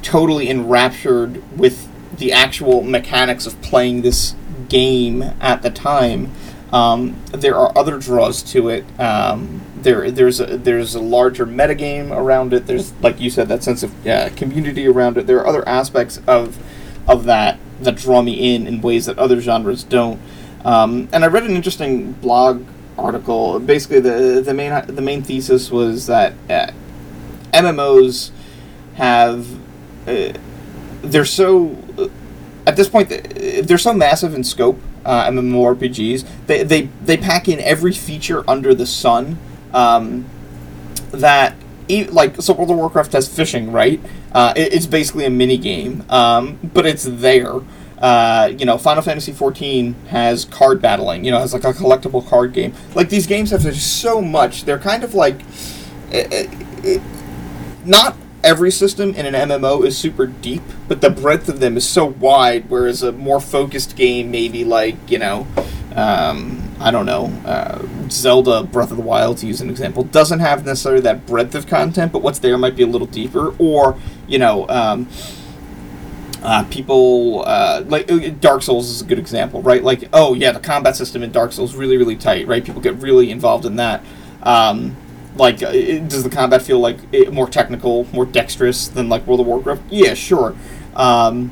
[0.02, 4.34] totally enraptured with the actual mechanics of playing this
[4.68, 6.30] game at the time,
[6.72, 8.84] um, there are other draws to it.
[9.00, 12.66] Um, there, there's a, there's a larger metagame around it.
[12.66, 15.26] There's, like you said, that sense of uh, community around it.
[15.26, 16.58] There are other aspects of
[17.06, 20.20] of that that draw me in in ways that other genres don't.
[20.64, 22.64] Um, and I read an interesting blog
[22.98, 23.60] article.
[23.60, 26.70] Basically, the the main the main thesis was that uh,
[27.52, 28.30] MMOs
[28.94, 29.46] have
[30.08, 30.32] uh,
[31.02, 32.08] they're so uh,
[32.66, 34.80] at this point they're so massive in scope.
[35.04, 39.38] Uh, MMORPGs they, they they pack in every feature under the sun
[39.74, 40.24] um,
[41.10, 41.54] that
[41.88, 44.00] e- like so World of Warcraft has fishing right.
[44.32, 47.60] Uh, it, it's basically a mini game, um, but it's there.
[47.98, 51.24] Uh, you know, Final Fantasy XIV has card battling.
[51.24, 52.72] You know, has like a collectible card game.
[52.94, 54.64] Like these games have just so much.
[54.64, 55.40] They're kind of like,
[56.10, 56.50] it,
[56.84, 57.02] it,
[57.84, 61.88] not every system in an MMO is super deep, but the breadth of them is
[61.88, 62.68] so wide.
[62.68, 65.46] Whereas a more focused game, maybe like you know,
[65.94, 70.40] um, I don't know, uh, Zelda Breath of the Wild, to use an example, doesn't
[70.40, 73.54] have necessarily that breadth of content, but what's there might be a little deeper.
[73.58, 74.68] Or you know.
[74.68, 75.08] Um,
[76.42, 79.82] uh, people uh, like uh, Dark Souls is a good example, right?
[79.82, 82.62] Like, oh yeah, the combat system in Dark Souls really, really tight, right?
[82.62, 84.04] People get really involved in that.
[84.42, 84.94] Um,
[85.36, 89.26] like, uh, it, does the combat feel like it, more technical, more dexterous than like
[89.26, 89.84] World of Warcraft?
[89.88, 90.54] Yeah, sure.
[90.94, 91.50] Um,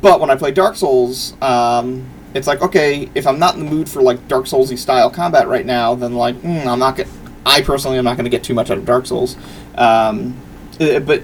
[0.00, 3.70] but when I play Dark Souls, um, it's like okay, if I'm not in the
[3.70, 7.08] mood for like Dark Soulsy style combat right now, then like mm, I'm not get.
[7.46, 9.36] I personally am not going to get too much out of Dark Souls.
[9.74, 10.36] Um,
[10.80, 11.22] uh, but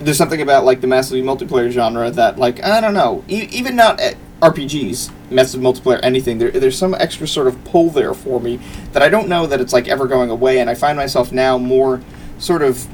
[0.00, 3.76] there's something about like the massively multiplayer genre that like I don't know, e- even
[3.76, 4.00] not
[4.40, 6.38] RPGs, massive multiplayer, anything.
[6.38, 8.58] There, there's some extra sort of pull there for me
[8.92, 11.58] that I don't know that it's like ever going away, and I find myself now
[11.58, 12.00] more
[12.38, 12.86] sort of,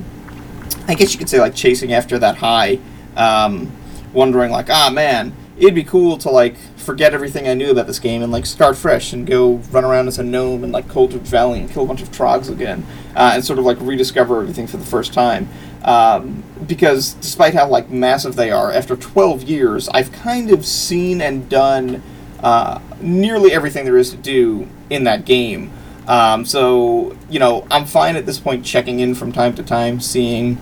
[0.86, 2.78] I guess you could say like chasing after that high,
[3.16, 3.72] um,
[4.12, 7.98] wondering like ah man, it'd be cool to like forget everything I knew about this
[7.98, 11.22] game and like start fresh and go run around as a gnome in like Coldridge
[11.22, 12.86] Valley and kill a bunch of trogs again,
[13.16, 15.48] uh, and sort of like rediscover everything for the first time.
[15.84, 21.20] Um, because despite how like massive they are, after 12 years, I've kind of seen
[21.20, 22.02] and done
[22.40, 25.72] uh, nearly everything there is to do in that game.
[26.06, 30.00] Um, so you know, I'm fine at this point checking in from time to time,
[30.00, 30.56] seeing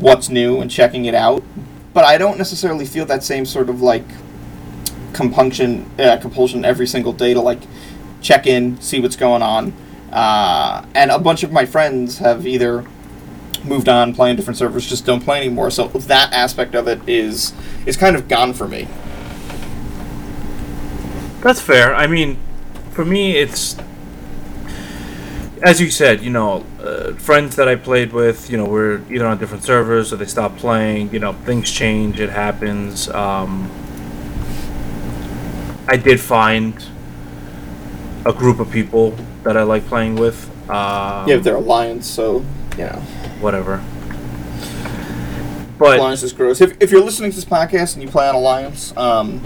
[0.00, 1.43] what's new and checking it out.
[1.94, 4.04] But I don't necessarily feel that same sort of like
[5.14, 7.60] compunction, uh, compulsion every single day to like
[8.20, 9.72] check in, see what's going on.
[10.12, 12.84] Uh, and a bunch of my friends have either
[13.64, 15.70] moved on, playing different servers, just don't play anymore.
[15.70, 17.52] So that aspect of it is
[17.86, 18.88] is kind of gone for me.
[21.40, 21.94] That's fair.
[21.94, 22.38] I mean,
[22.90, 23.76] for me, it's
[25.62, 26.22] as you said.
[26.22, 30.12] You know, uh, friends that I played with, you know, we're either on different servers
[30.12, 31.12] or they stop playing.
[31.12, 32.20] You know, things change.
[32.20, 33.08] It happens.
[33.08, 33.70] Um,
[35.88, 36.74] I did find
[38.26, 40.50] a group of people that I like playing with.
[40.70, 42.44] Um, yeah, they're alliance, so
[42.76, 43.00] you know,
[43.40, 43.84] whatever.
[45.78, 46.60] But alliance is gross.
[46.60, 49.40] If, if you're listening to this podcast and you play on alliance, um,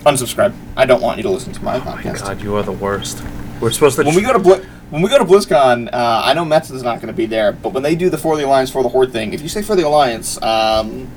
[0.00, 0.54] unsubscribe.
[0.76, 2.20] I don't want you to listen to my oh podcast.
[2.20, 3.22] my god, you are the worst.
[3.60, 4.04] We're supposed to.
[4.04, 6.82] When we go to Bli- when we go to BlizzCon, uh, I know Mets is
[6.82, 8.88] not going to be there, but when they do the for the alliance for the
[8.88, 11.08] horde thing, if you say for the alliance, um,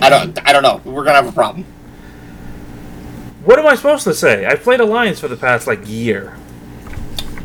[0.00, 0.80] I don't I don't know.
[0.84, 1.64] We're gonna have a problem.
[3.44, 4.44] what am I supposed to say?
[4.46, 6.36] I played Alliance for the past like year.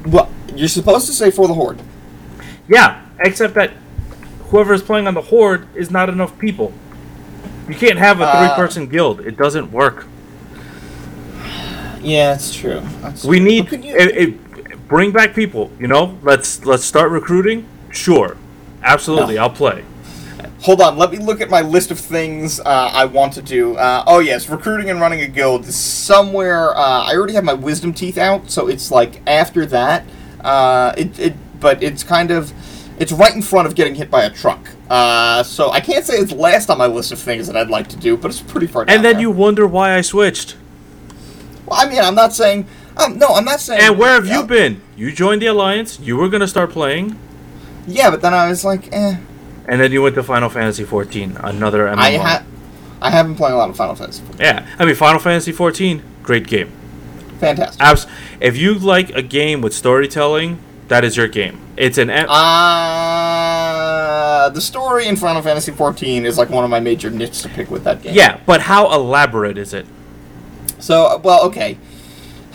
[0.07, 1.79] Well, you're supposed to say for the horde.
[2.67, 3.71] Yeah, except that
[4.49, 6.73] whoever is playing on the Horde is not enough people.
[7.67, 9.19] You can't have a Uh, three-person guild.
[9.21, 10.05] It doesn't work.
[12.01, 12.81] Yeah, it's true.
[13.01, 13.45] That's We true.
[13.47, 14.33] need But could you- it, it,
[14.91, 15.71] bring back people.
[15.79, 17.65] You know, let's let's start recruiting.
[17.91, 18.35] Sure,
[18.83, 19.43] absolutely, No.
[19.43, 19.85] I'll play.
[20.63, 22.63] Hold on, let me look at my list of things uh,
[22.93, 23.75] I want to do.
[23.77, 26.75] Uh, oh yes, recruiting and running a guild is somewhere.
[26.77, 30.03] Uh, I already have my wisdom teeth out, so it's like after that.
[30.41, 32.51] Uh, it, it, but it's kind of,
[32.99, 34.59] it's right in front of getting hit by a truck.
[34.89, 37.87] Uh, so I can't say it's last on my list of things that I'd like
[37.89, 39.21] to do, but it's pretty far down And then there.
[39.21, 40.57] you wonder why I switched.
[41.65, 42.67] Well, I mean, I'm not saying.
[43.03, 43.81] Um, no, I'm not saying.
[43.81, 44.81] And where have you been?
[44.95, 45.99] You joined the alliance.
[45.99, 47.17] You were gonna start playing,
[47.87, 49.15] Yeah, but then I was like, eh.
[49.67, 51.97] and then you went to Final Fantasy 14, another MMO.
[51.97, 52.43] I ha-
[53.01, 54.21] I have been playing a lot of Final Fantasy.
[54.39, 56.69] yeah, I mean Final Fantasy 14, great game.
[57.39, 57.81] Fantastic.
[57.81, 58.05] Abs-
[58.39, 61.57] if you like a game with storytelling, That is your game.
[61.77, 62.09] It's an.
[62.09, 62.27] M-
[63.21, 67.49] Uh, the story in Final Fantasy XIV is like one of my major nits to
[67.49, 68.13] pick with that game.
[68.13, 69.85] yeah, but how elaborate is it?
[70.79, 71.77] So, well, okay.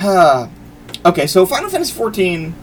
[0.01, 0.49] Uh,
[1.05, 2.55] okay, so Final Fantasy fourteen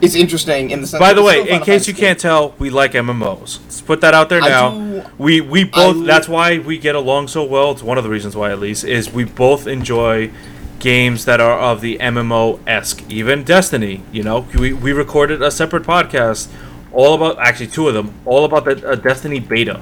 [0.00, 1.00] is interesting in the sense.
[1.00, 3.60] By the way, in case you can't tell, we like MMOs.
[3.62, 4.70] Let's put that out there I now.
[4.70, 5.96] do- we we both.
[6.02, 7.72] I- that's why we get along so well.
[7.72, 10.30] It's one of the reasons why, at least, is we both enjoy
[10.78, 13.02] games that are of the MMO esque.
[13.10, 16.48] Even Destiny, you know, we we recorded a separate podcast
[16.92, 19.80] all about actually two of them, all about the uh, Destiny beta.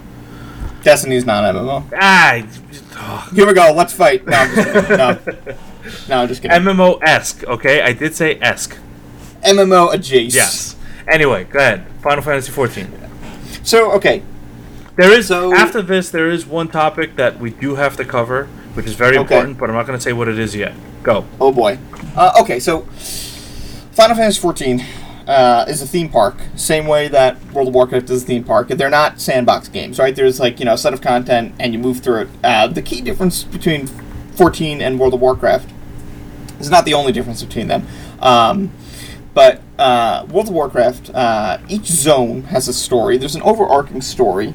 [0.83, 1.83] Destiny's not MMO.
[2.01, 3.73] Ah, Here we go.
[3.73, 4.27] Let's fight.
[4.27, 5.19] No, I'm just no,
[6.09, 6.57] no, I'm just kidding.
[6.57, 7.45] MMO esque.
[7.45, 8.77] Okay, I did say esque.
[9.43, 10.35] MMO adjacent.
[10.35, 10.77] Yes.
[11.07, 11.87] Anyway, go ahead.
[12.03, 12.89] Final Fantasy 14.
[13.63, 14.23] So okay,
[14.97, 18.47] There is So- after this, there is one topic that we do have to cover,
[18.75, 19.35] which is very Okay.
[19.35, 20.73] important, but I'm not going to say what it is yet.
[21.03, 21.25] Go.
[21.41, 21.79] Oh boy.
[22.17, 22.83] Uh, okay, so
[23.93, 24.85] Final Fantasy XIV
[25.27, 28.69] uh, is a theme park, same way that World of Warcraft is a theme park.
[28.69, 30.15] They're not sandbox games, right?
[30.15, 32.29] There's like you know a set of content and you move through it.
[32.45, 33.89] Uh, the key difference between
[34.35, 35.71] 14 and World of Warcraft
[36.61, 37.87] is not the only difference between them.
[38.21, 38.73] Um,
[39.33, 43.17] but uh, World of Warcraft, uh, each zone has a story.
[43.17, 44.55] There's an overarching story,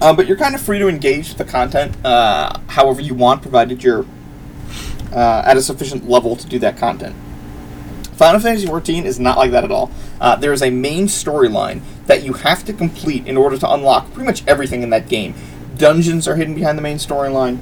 [0.00, 3.82] uh, but you're kind of free to engage the content uh, however you want, provided
[3.82, 4.04] you're
[5.12, 7.14] uh, at a sufficient level to do that content.
[8.14, 9.90] Final Fantasy XIV is not like that at all.
[10.40, 14.26] There is a main storyline that you have to complete in order to unlock pretty
[14.26, 15.34] much everything in that game.
[15.76, 17.58] Dungeons are hidden behind the main storyline.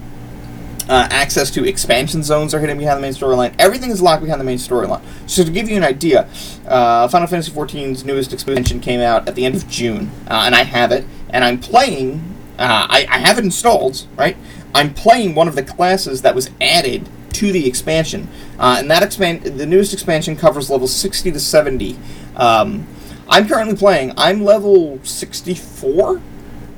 [0.87, 3.55] Uh, access to expansion zones are hidden behind the main storyline.
[3.59, 5.01] Everything is locked behind the main storyline.
[5.27, 6.29] So to give you an idea,
[6.67, 10.55] uh, Final Fantasy XIV's newest expansion came out at the end of June, uh, and
[10.55, 12.23] I have it, and I'm playing.
[12.59, 14.37] Uh, I, I have it installed, right?
[14.75, 18.29] I'm playing one of the classes that was added to the expansion,
[18.59, 21.97] uh, and that expand the newest expansion covers levels 60 to 70.
[22.37, 22.87] Um,
[23.29, 24.13] I'm currently playing.
[24.19, 26.21] I'm level 64.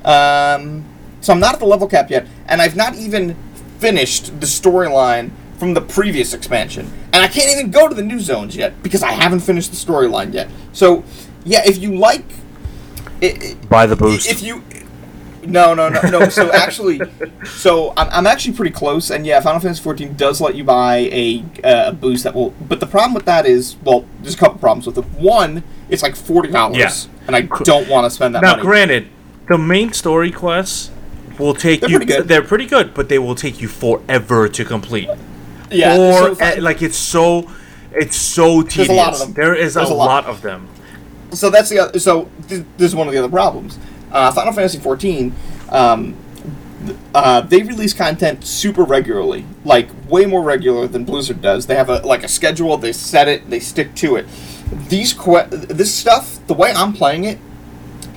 [0.05, 0.85] Um,
[1.19, 3.35] so I'm not at the level cap yet, and I've not even
[3.79, 8.19] finished the storyline from the previous expansion, and I can't even go to the new
[8.19, 10.49] zones yet because I haven't finished the storyline yet.
[10.73, 11.03] So,
[11.45, 12.23] yeah, if you like,
[13.21, 14.29] i i Buy the boost.
[14.29, 14.63] if you,
[15.43, 16.29] no, no, no, no.
[16.29, 17.01] So actually,
[17.45, 21.09] so I'm, I'm actually pretty close, and yeah, Final Fantasy 14 does let you buy
[21.11, 22.51] a, uh, a boost that will.
[22.51, 25.05] But the problem with that is, well, there's a couple problems with it.
[25.19, 27.25] One, it's like forty dollars, Yeah.
[27.25, 28.61] and I don't want to spend that now, money.
[28.61, 29.07] granted,
[29.47, 30.91] the main story quests
[31.39, 31.97] will take They're you.
[31.97, 32.27] pretty good.
[32.27, 35.09] They're pretty good, but they will take you forever to complete.
[35.71, 37.49] yeah, or so if eh, like it's so,
[37.91, 38.89] it's so tedious.
[38.89, 39.33] a lot of them.
[39.33, 39.93] There is a, a lot.
[40.05, 40.67] lot of them.
[41.31, 43.77] so that's the other, so th- this is one of the other problems.
[44.11, 45.35] Uh, Final Fantasy 14,
[45.69, 46.15] um,
[47.13, 51.65] uh, they release content super regularly, like way more regular than Blizzard does.
[51.67, 52.77] They have a like a schedule.
[52.77, 53.49] They set it.
[53.49, 54.25] They stick to it.
[54.89, 57.39] These que- this stuff, the way I'm playing it,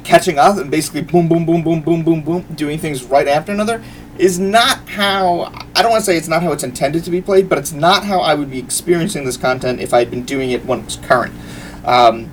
[0.04, 3.52] catching up and basically boom, boom, boom, boom, boom, boom, boom, doing things right after
[3.52, 3.82] another
[4.20, 7.22] is not how I don't want to say it's not how it's intended to be
[7.22, 10.24] played, but it's not how I would be experiencing this content if I had been
[10.24, 11.34] doing it when it was current.
[11.84, 12.30] Um,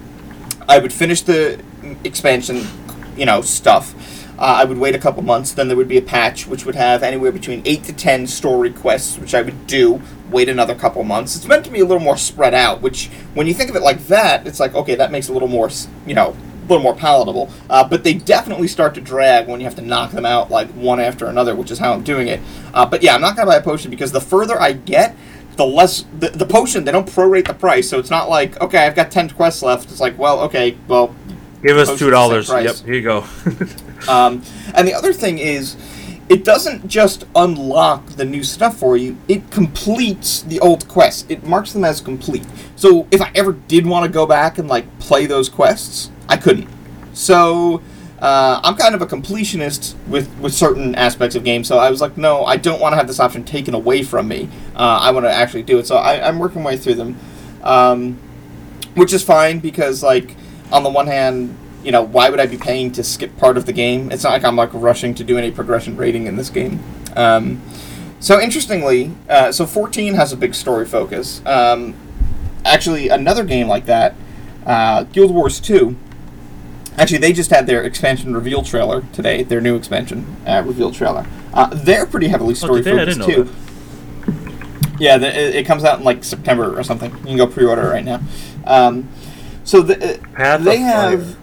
[0.68, 1.64] I would finish the
[2.04, 2.68] expansion,
[3.16, 3.96] you know, stuff.
[4.38, 6.76] Uh, I would wait a couple months, then there would be a patch which would
[6.76, 10.02] have anywhere between eight to ten story quests, which I would do.
[10.30, 11.38] Wait another couple months.
[11.38, 12.82] It's meant to be a little more spread out.
[12.82, 15.48] Which, when you think of it like that, it's like okay, that makes a little
[15.48, 15.70] more,
[16.06, 16.36] you know,
[16.68, 17.50] little more palatable.
[17.70, 20.70] Uh, but they definitely start to drag when you have to knock them out like
[20.72, 22.40] one after another, which is how I'm doing it.
[22.74, 25.16] Uh, but yeah, I'm not gonna buy a potion because the further I get,
[25.56, 28.86] the less the, the potion they don't prorate the price, so it's not like okay,
[28.86, 29.90] I've got ten quests left.
[29.92, 31.16] It's like well, okay, well,
[31.64, 32.50] Give us two dollars.
[32.50, 33.26] Yep, here you go.
[34.08, 34.44] Um,
[34.76, 35.76] and the other thing is,
[36.30, 41.26] it doesn't just unlock the new stuff for you, it completes the old quests.
[41.30, 42.46] It marks them as complete.
[42.76, 46.38] So if I ever did want to go back and like play those quests, I
[46.38, 46.68] couldn't.
[47.14, 47.82] So
[48.20, 52.02] uh, I'm kind of a completionist with, with certain aspects of games, so I was
[52.02, 54.50] like, no, I don't want to have this option taken away from me.
[54.76, 55.88] Uh, I want to actually do it.
[55.88, 57.18] So I, I'm working my way through them.
[57.64, 58.20] Um,
[58.98, 60.36] which is fine because like
[60.72, 63.66] on the one hand you know why would i be paying to skip part of
[63.68, 66.50] the game it's not like i'm like rushing to do any progression raiding in this
[66.50, 66.84] game
[67.16, 67.62] um,
[68.20, 71.94] so interestingly uh, so 14 has a big story focus um,
[72.66, 74.16] actually another game like that
[74.66, 75.96] uh, guild wars 2
[76.98, 81.26] actually they just had their expansion reveal trailer today their new expansion uh, reveal trailer
[81.54, 82.92] uh, they're pretty heavily story Oh, did they?
[83.02, 83.56] I focused didn't too
[85.00, 87.12] yeah, the, it, it comes out in like September or something.
[87.20, 88.22] You can go pre-order it right now.
[88.66, 89.10] Um,
[89.64, 91.42] so the, uh, they have, Fire.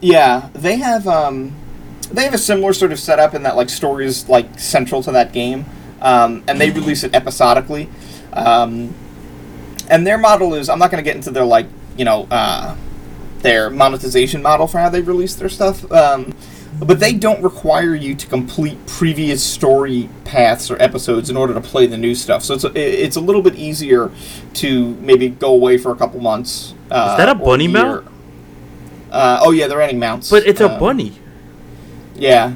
[0.00, 1.54] yeah, they have um,
[2.10, 5.12] they have a similar sort of setup in that like story is like central to
[5.12, 5.64] that game,
[6.02, 7.88] um, and they release it episodically.
[8.32, 8.94] Um,
[9.88, 11.66] and their model is I'm not going to get into their like
[11.96, 12.76] you know uh,
[13.42, 15.90] their monetization model for how they release their stuff.
[15.92, 16.34] Um,
[16.80, 21.60] but they don't require you to complete previous story paths or episodes in order to
[21.60, 22.44] play the new stuff.
[22.44, 22.70] So it's a,
[23.04, 24.12] it's a little bit easier
[24.54, 26.74] to maybe go away for a couple months.
[26.90, 27.72] Uh, Is that a bunny year.
[27.72, 28.06] mount?
[29.10, 30.30] Uh, oh yeah, they're adding mounts.
[30.30, 31.14] But it's a Um, bunny.
[32.14, 32.54] Yeah,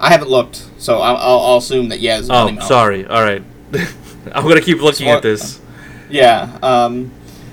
[0.00, 2.18] I haven't looked, so I'll, I'll, I'll assume that yeah.
[2.18, 2.68] It's a Oh, bunny mount.
[2.68, 3.06] sorry.
[3.06, 3.42] All right.
[4.32, 5.60] I'm gonna keep looking at this.
[6.10, 6.58] Yeah.
[6.62, 7.10] Um,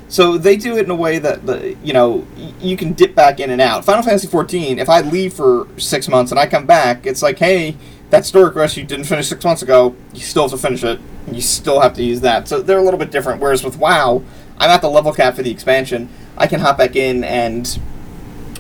[0.10, 2.28] so they do it in a way that the you know
[2.60, 3.86] you can dip back in and out.
[3.86, 4.80] Final Fantasy XIV.
[4.80, 7.78] If I leave for six months and I come back, it's like, hey,
[8.10, 11.00] that story quest you didn't finish six months ago, you still have to finish it.
[11.32, 12.48] You still have to use that.
[12.48, 13.40] So they're a little bit different.
[13.40, 14.24] Whereas with WoW,
[14.58, 16.10] I'm at the level cap for the expansion.
[16.36, 17.80] I can hop back in and,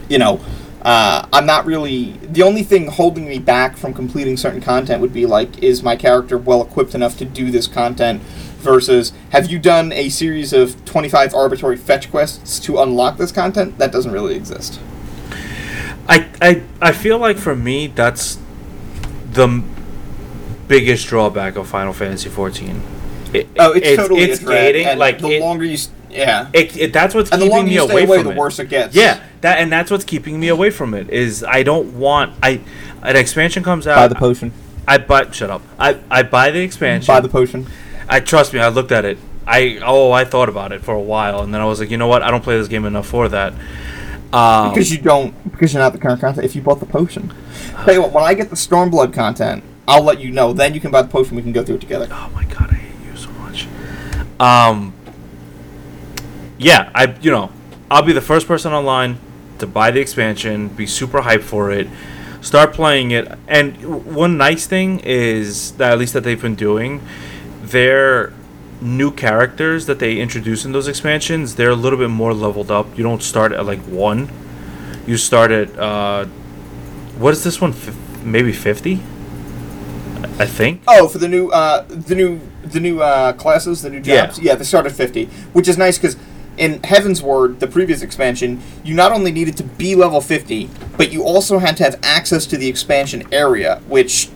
[0.08, 0.40] you know.
[0.82, 5.14] Uh, I'm not really the only thing holding me back from completing certain content would
[5.14, 8.22] be like, is my character well equipped enough to do this content
[8.60, 13.78] versus have you done a series of 25 arbitrary fetch quests to unlock this content?
[13.78, 14.80] That doesn't really exist.
[16.08, 18.40] I, I I feel like for me that's
[19.32, 19.76] the m-
[20.68, 22.82] biggest drawback of Final Fantasy 14.
[23.32, 25.78] It, oh it's, totally it's a gating like the it, longer you
[26.10, 26.50] yeah.
[26.54, 28.38] It, that's what's and the keeping me away, away, from the it.
[28.38, 28.96] worse it gets.
[28.96, 32.62] Yeah, that and that's what's keeping me away from it is I don't want I
[33.02, 34.52] an expansion comes out buy the potion
[34.90, 35.62] I buy shut up.
[35.78, 37.14] I I buy the expansion.
[37.14, 37.68] buy the potion
[38.10, 38.60] I trust me.
[38.60, 39.20] I looked at it.
[39.46, 41.98] I oh I thought about it for a while, and then I was like, you
[41.98, 42.24] know what?
[42.24, 43.54] I don't play this game enough for that.
[44.34, 47.34] Um, because you don't because you're not the current content if you bought the potion
[47.84, 50.80] tell you what when I get the Stormblood content I'll let you know then you
[50.80, 53.08] can buy the potion we can go through it together oh my god, I hate
[53.08, 53.68] you so much.
[54.40, 54.94] Um.
[56.60, 57.52] Yeah, I you know
[57.90, 59.20] I'll be the first person online
[59.60, 61.88] to buy the expansion, be super hyped for it,
[62.42, 67.02] start playing it, and one nice thing is that at least that they've been doing,
[67.62, 68.34] their
[68.82, 72.98] new characters that they introduce in those expansions, they're a little bit more leveled up.
[72.98, 74.30] You don't start at like one,
[75.06, 76.26] you start at uh,
[77.18, 77.74] what is this one?
[77.74, 79.02] Fif- maybe fifty,
[80.40, 80.82] I think.
[80.88, 84.28] Oh, for the new, uh, the new, the new uh, classes, the new Yeah.
[84.28, 84.40] jobs.
[84.40, 86.16] Yeah, they start at fifty, which is nice because
[86.60, 91.24] in Heavensward, the previous expansion, you not only needed to be level fifty, but you
[91.24, 94.30] also had to have access to the expansion area, which,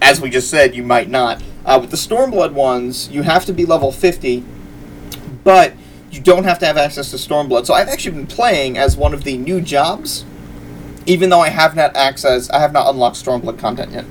[0.00, 1.42] as we just said, you might not.
[1.66, 4.44] Uh, with the Stormblood ones, you have to be level fifty,
[5.42, 5.74] but
[6.10, 7.66] you don't have to have access to Stormblood.
[7.66, 10.24] So I've actually been playing as one of the new jobs,
[11.06, 14.04] even though I have not access, I have not unlocked Stormblood content yet.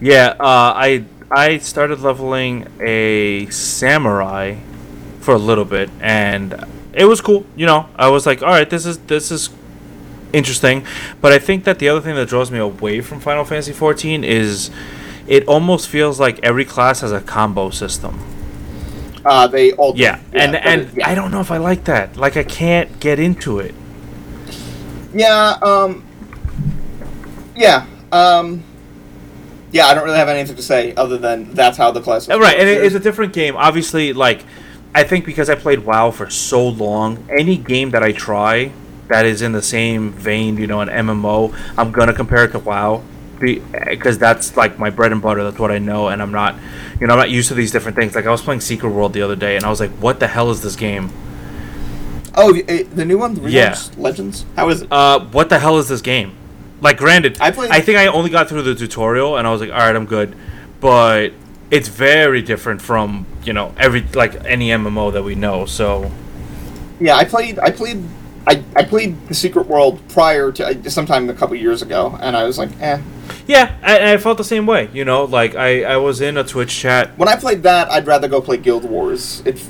[0.00, 4.56] Yeah, uh, I I started leveling a samurai
[5.22, 7.46] for a little bit, and it was cool.
[7.56, 9.48] You know, I was like, all right, this is this is
[10.32, 10.84] interesting.
[11.20, 14.24] But I think that the other thing that draws me away from Final Fantasy XIV
[14.24, 14.70] is
[15.26, 18.18] it almost feels like every class has a combo system.
[19.24, 21.08] Uh, they all Yeah, and and it- yeah.
[21.08, 22.16] I don't know if I like that.
[22.16, 23.74] Like I can't get into it.
[25.14, 26.02] Yeah, um
[27.56, 28.64] Yeah, um
[29.70, 32.58] Yeah, I don't really have anything to say other than that's how the class Right,
[32.58, 33.54] and it, it's a different game.
[33.56, 34.44] Obviously, like
[34.94, 38.72] I think because I played WoW for so long, any game that I try
[39.08, 42.58] that is in the same vein, you know, an MMO, I'm gonna compare it to
[42.58, 43.02] WoW,
[43.40, 45.42] because that's like my bread and butter.
[45.44, 46.54] That's what I know, and I'm not,
[47.00, 48.14] you know, I'm not used to these different things.
[48.14, 50.28] Like I was playing Secret World the other day, and I was like, "What the
[50.28, 51.10] hell is this game?
[52.34, 53.76] Oh, eh, the new one, the Yeah.
[53.98, 54.44] Legends.
[54.56, 54.88] How is it?
[54.90, 56.32] Uh, what the hell is this game?"
[56.80, 59.60] Like, granted, I played- I think I only got through the tutorial, and I was
[59.60, 60.34] like, "All right, I'm good,"
[60.80, 61.28] but
[61.72, 65.66] it's very different from you know every like any MMO that we know.
[65.66, 66.12] So
[67.00, 67.58] Yeah, I played.
[67.58, 68.04] I played.
[68.44, 72.36] I, I played the Secret World prior to uh, sometime a couple years ago, and
[72.36, 73.00] I was like, eh.
[73.46, 74.90] Yeah, I, I felt the same way.
[74.92, 77.16] You know, like I, I was in a Twitch chat.
[77.16, 79.42] When I played that, I'd rather go play Guild Wars.
[79.46, 79.64] It,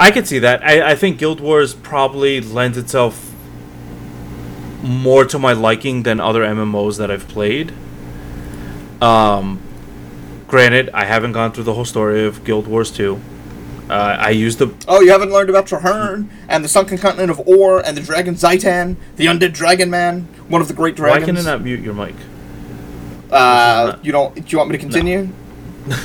[0.00, 0.64] I could see that.
[0.64, 3.32] I, I think Guild Wars probably lends itself
[4.82, 7.72] more to my liking than other MMOs that I've played.
[9.00, 9.60] Um,
[10.50, 13.20] granted, I haven't gone through the whole story of Guild Wars 2.
[13.88, 17.40] Uh, I used the oh, you haven't learned about Trahearne and the sunken continent of
[17.48, 21.22] Orr and the dragon Zhaitan, the undead dragon man, one of the great dragons.
[21.22, 22.14] Why can I not mute your mic?
[23.32, 24.34] Uh, you don't.
[24.34, 25.28] Do you want me to continue?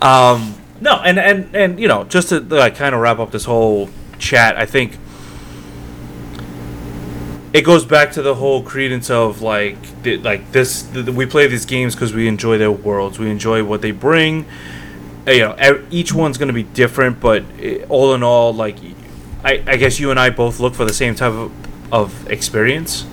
[0.00, 3.44] Um, no, and and and you know, just to like kind of wrap up this
[3.44, 4.96] whole chat, I think
[7.54, 10.82] it goes back to the whole credence of like the, like this.
[10.82, 13.20] The, we play these games because we enjoy their worlds.
[13.20, 14.44] We enjoy what they bring.
[15.26, 18.76] Uh, You know, each one's going to be different, but uh, all in all, like
[19.44, 21.52] I, I guess you and I both look for the same type of,
[21.92, 23.06] of experience.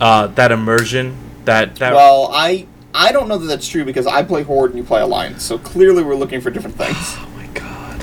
[0.00, 4.24] Uh, that immersion, that that Well, I I don't know that that's true because I
[4.24, 6.96] play Horde and you play Alliance, so clearly we're looking for different things.
[7.20, 8.02] Oh my god.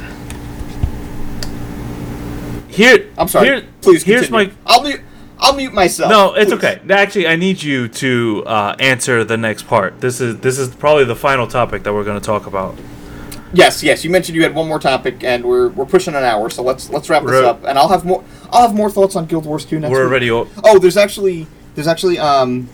[2.69, 3.47] Here, I'm sorry.
[3.47, 4.03] Here, Please.
[4.03, 5.01] Here's my I'll mute.
[5.39, 6.09] I'll mute myself.
[6.11, 6.57] No, it's please.
[6.57, 6.81] okay.
[6.89, 10.01] Actually, I need you to uh, answer the next part.
[10.01, 12.77] This is this is probably the final topic that we're going to talk about.
[13.53, 14.03] Yes, yes.
[14.03, 16.89] You mentioned you had one more topic, and we're we're pushing an hour, so let's
[16.89, 17.63] let's wrap this up.
[17.65, 18.23] And I'll have more.
[18.51, 20.09] I'll have more thoughts on Guild Wars 2 next We're week.
[20.09, 20.31] already.
[20.31, 22.67] O- Oh, there's actually there's actually um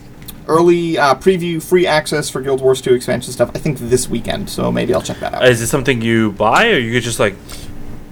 [0.47, 3.51] early uh, preview free access for Guild Wars 2 expansion stuff.
[3.55, 5.45] I think this weekend, so maybe I'll check that out.
[5.47, 7.35] is it something you buy, or you could just like?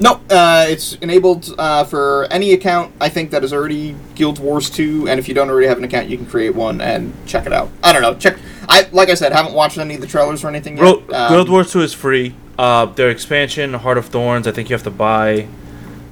[0.03, 4.69] No, uh, it's enabled uh, for any account I think that is already Guild Wars
[4.69, 7.45] 2, and if you don't already have an account, you can create one and check
[7.45, 7.69] it out.
[7.81, 8.13] I don't know.
[8.15, 8.37] Check.
[8.67, 10.83] I like I said, haven't watched any of the trailers or anything yet.
[10.83, 12.35] Ro- Um, Guild Wars Two is free.
[12.59, 15.47] Uh, their expansion, Heart of Thorns, I think you have to buy.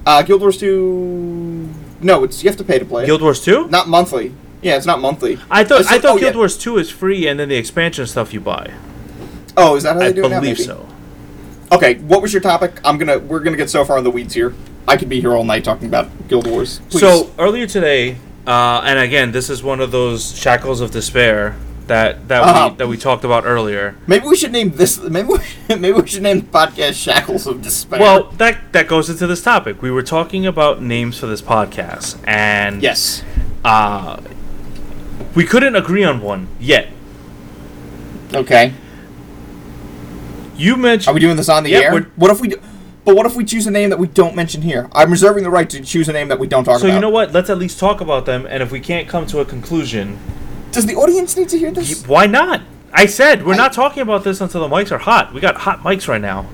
[0.06, 1.68] Uh, Guild Wars 2.
[2.00, 3.04] No, it's you have to pay to play.
[3.04, 3.68] Guild Wars Two.
[3.68, 4.34] Not monthly.
[4.62, 5.38] Yeah, it's not monthly.
[5.50, 6.38] I thought I thought oh, Guild yeah.
[6.38, 8.72] Wars Two is free, and then the expansion stuff you buy.
[9.54, 10.40] Oh, is that how they I do it now?
[10.40, 10.66] believe Maybe.
[10.66, 10.88] so.
[11.72, 12.78] Okay, what was your topic?
[12.84, 14.54] I'm gonna we're gonna get so far in the weeds here.
[14.86, 16.80] I could be here all night talking about Guild Wars.
[16.90, 17.00] Please.
[17.00, 21.56] So earlier today, uh, and again, this is one of those shackles of despair
[21.86, 22.68] that that Uh-huh.
[22.70, 23.94] we that we talked about earlier.
[24.06, 25.00] maybe we should name this.
[25.00, 29.08] Maybe we, maybe we should name the podcast "Shackles of Despair." Well, that that goes
[29.08, 29.80] into this topic.
[29.80, 33.22] We were talking about names for this podcast, and yes.
[33.64, 34.20] uh,
[35.34, 36.88] we couldn't agree on one yet.
[38.34, 38.74] Okay.
[40.62, 41.08] You mentioned.
[41.08, 42.00] Are we doing this on the Yep, air?
[42.16, 42.48] What if we?
[42.48, 42.56] Do,
[43.04, 44.88] but what if we choose a name that we don't mention here?
[44.92, 46.86] I'm reserving the right to choose a name that we don't talk so.
[46.86, 46.90] about.
[46.90, 47.32] So you know what?
[47.32, 50.18] Let's at least talk about them, and if we can't come to a conclusion,
[50.70, 52.06] Does the audience need to hear this?
[52.06, 52.62] why not?
[52.92, 55.32] I said we're I- not talking about this until the mics are hot.
[55.34, 56.46] We got hot mics right now.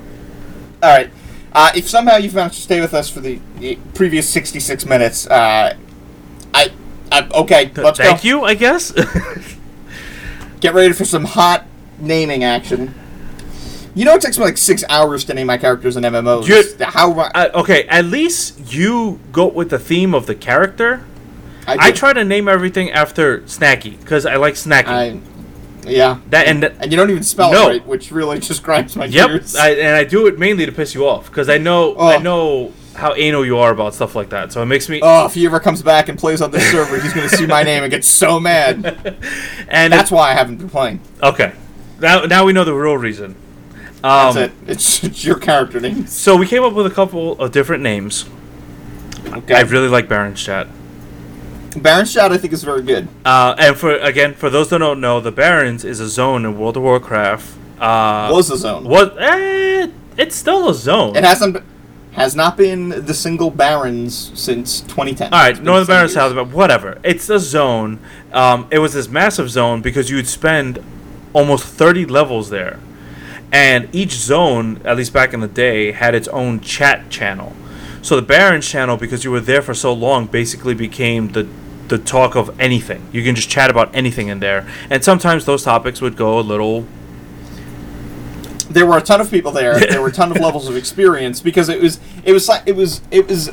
[0.82, 1.10] All right.
[1.52, 5.26] Uh, if somehow you've managed to stay with us for the, the previous 66 minutes,
[5.26, 5.74] uh,
[6.54, 6.70] I,
[7.10, 8.28] I okay, let's Thank go.
[8.28, 8.92] you, I guess.
[10.60, 11.66] Get ready for some hot
[11.98, 12.94] naming action.
[13.94, 16.46] You know, it takes me like six hours to name my characters in MMOs.
[16.46, 17.28] Dude, How I?
[17.34, 21.04] uh, okay, at least you go with the theme of the character.
[21.66, 24.86] I, I try to name everything after Snacky because I like Snacky.
[24.86, 25.20] I,
[25.88, 26.18] yeah.
[26.30, 27.66] That- and and you don't even spell No.
[27.68, 29.54] it right, which really just grinds my yep, gears.
[29.56, 32.18] I, and I do it mainly to piss you off because I know I Oh.
[32.20, 34.52] know how anal you are about stuff like that.
[34.52, 36.98] So it makes me oh, if he ever comes back and plays on this server,
[37.00, 38.76] he's gonna see my name and get so mad.
[39.68, 41.00] and That's it- why I haven't been playing.
[41.22, 41.52] okay.
[42.00, 43.34] Now now we know the real reason.
[44.04, 44.52] Um, That's it.
[44.66, 46.06] It's, it's your character name.
[46.06, 48.24] So we came up with a couple of different names.
[49.26, 49.54] Okay.
[49.54, 50.68] I really like Barrens chat.
[51.76, 53.08] Barrens Shot, I think, is very good.
[53.24, 56.58] Uh, and for again, for those that don't know, the Barrens is a zone in
[56.58, 57.56] World of Warcraft.
[57.78, 58.84] Uh, Was the zone.
[58.84, 61.14] was eh, it's still a zone.
[61.14, 61.62] It hasn't
[62.12, 65.32] has not been the single Barrens since 2010.
[65.32, 66.14] All right, Northern Barrens.
[66.14, 66.98] South, but whatever.
[67.04, 68.00] It's a zone.
[68.32, 70.82] Um, it was this massive zone because you'd spend
[71.32, 72.80] almost 30 levels there.
[73.52, 77.54] And each zone, at least back in the day, had its own chat channel.
[78.02, 81.48] So the Barrens channel, because you were there for so long, basically became the
[81.88, 83.06] the talk of anything.
[83.12, 84.68] You can just chat about anything in there.
[84.90, 86.86] And sometimes those topics would go a little
[88.70, 89.78] There were a ton of people there.
[89.90, 93.00] there were a ton of levels of experience because it was it was it was
[93.10, 93.50] it was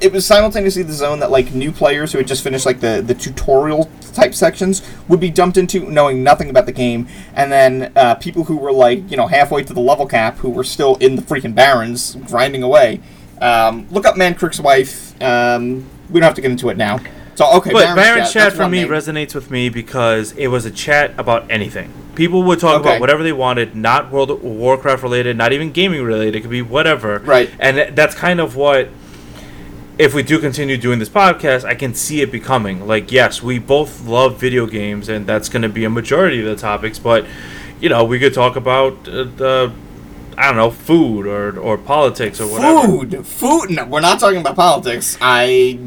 [0.00, 3.02] it was simultaneously the zone that like new players who had just finished like the
[3.04, 7.92] the tutorial type sections would be dumped into knowing nothing about the game and then
[7.96, 10.96] uh, people who were like you know halfway to the level cap who were still
[10.96, 13.00] in the freaking barrens grinding away
[13.40, 16.98] um, look up Mankrik's wife um, we don't have to get into it now
[17.34, 18.88] so okay But Barrens Barrens chat that's for me name.
[18.88, 21.92] resonates with me because it was a chat about anything.
[22.14, 22.90] People would talk Okay.
[22.90, 26.36] about whatever they wanted, not World of Warcraft related, not even gaming related.
[26.36, 27.18] It could be whatever.
[27.18, 27.50] Right.
[27.58, 28.88] And that's kind of what.
[29.96, 33.58] If we do continue doing this podcast, I can see it becoming like yes, we
[33.60, 36.98] both love video games, and that's going to be a majority of the topics.
[36.98, 37.24] But
[37.80, 39.72] you know, we could talk about uh, the
[40.36, 42.88] I don't know food or or politics or whatever.
[42.88, 43.70] Food, food.
[43.70, 45.16] No, we're not talking about politics.
[45.20, 45.78] I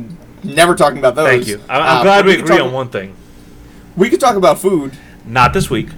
[0.41, 1.27] never talking about those.
[1.27, 1.61] Thank you.
[1.67, 3.13] I- I'm Uh, glad we could agree on one thing.
[3.97, 4.93] We could talk about food.
[5.25, 5.89] Not this week.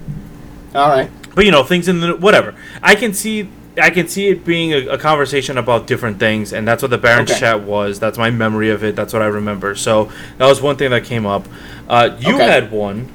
[0.74, 1.12] All right.
[1.36, 3.48] but you know things in the whatever i can see
[3.82, 6.98] i can see it being a, a conversation about different things and that's what the
[6.98, 7.40] barrens Okay.
[7.40, 10.76] chat was that's my memory of it that's what i remember so that was one
[10.76, 11.48] thing that came up
[11.88, 12.44] uh, you Okay.
[12.46, 13.08] had one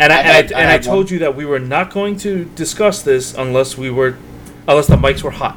[0.00, 1.12] and i, I and, had- I, I and I had told one.
[1.14, 4.16] you that we were not going to discuss this unless we were
[4.66, 5.56] unless the mics were hot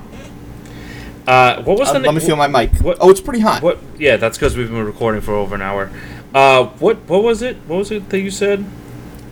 [1.28, 2.72] uh, what was Uh, the let me feel my mic.
[2.82, 3.62] what- oh, it's pretty hot.
[3.62, 5.92] what yeah that's because we've been recording for over an hour
[6.34, 8.66] uh, what what was it what was it that you said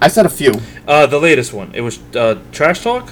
[0.01, 0.53] I said a few.
[0.87, 3.11] uh, the latest one it was uh, trash talk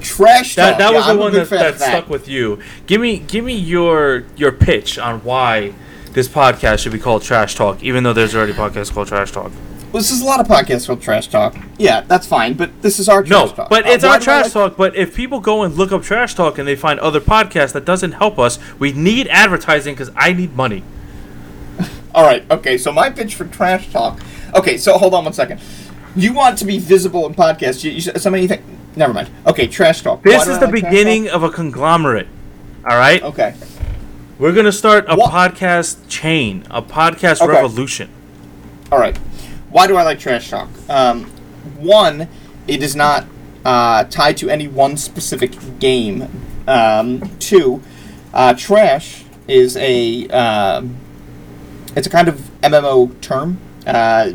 [0.00, 0.78] Trash That, talk.
[0.78, 1.88] that Yeah, was the I'm one that, that that.
[1.88, 2.58] stuck with you.
[2.86, 5.72] Give me give me your your pitch on why
[6.12, 9.32] this podcast should be called Trash Talk, even though there's already a podcast called Trash
[9.32, 9.52] Talk.
[9.92, 11.56] Well, this is a lot of podcasts called Trash Talk.
[11.78, 13.70] Yeah, that's fine, but this is our No, Trash Talk.
[13.70, 14.76] but Uh, it's our trash like- talk.
[14.76, 17.84] But if people go and look up trash talk and they find other podcasts, that
[17.86, 18.58] doesn't help us.
[18.78, 20.82] We need advertising because I need money.
[22.14, 24.20] All right, okay, so my pitch for Trash Talk.
[24.54, 25.60] Okay, so hold on one second.
[26.16, 27.84] You want to be visible in podcasts.
[27.84, 28.62] You, you, somebody think.
[28.98, 29.30] Never mind.
[29.46, 30.22] Okay, Trash Talk.
[30.24, 32.26] This do is the like beginning of a conglomerate.
[32.90, 33.54] All right, Okay.
[34.40, 37.52] we're gonna start a What- podcast chain, a podcast Okay.
[37.52, 38.08] revolution.
[38.90, 39.16] All right.
[39.70, 40.68] Why do I like Trash Talk?
[40.88, 41.26] Um,
[41.78, 42.26] one,
[42.66, 43.26] it is not
[43.64, 46.26] uh, tied to any one specific game.
[46.66, 47.80] Um, two,
[48.34, 50.96] uh, trash is a um,
[51.94, 54.30] it's a kind of MMO term, uh,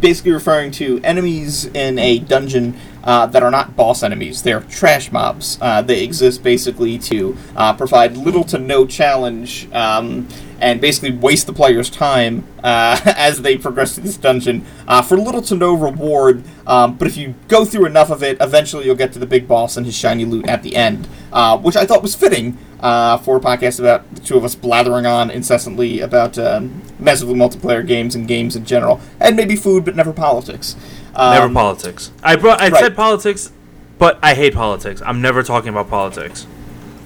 [0.00, 4.42] basically referring to enemies in a dungeon uh, that are not boss enemies.
[4.42, 5.58] They're trash mobs.
[5.60, 10.28] Uh, they exist basically to uh, provide little to no challenge um,
[10.60, 15.16] and basically waste the player's time uh, as they progress through this dungeon uh, for
[15.16, 16.42] little to no reward.
[16.66, 19.48] Um, but if you go through enough of it, eventually you'll get to the big
[19.48, 23.18] boss and his shiny loot at the end, uh, which I thought was fitting uh,
[23.18, 27.86] for a podcast about the two of us blathering on incessantly about um, massively multiplayer
[27.86, 30.76] games and games in general, and maybe food, but never politics.
[31.14, 32.12] Um, Never politics.
[32.22, 32.60] I brought.
[32.60, 32.80] I right.
[32.80, 33.52] said politics,
[33.98, 35.02] but I hate politics.
[35.04, 36.46] I'm never talking about politics.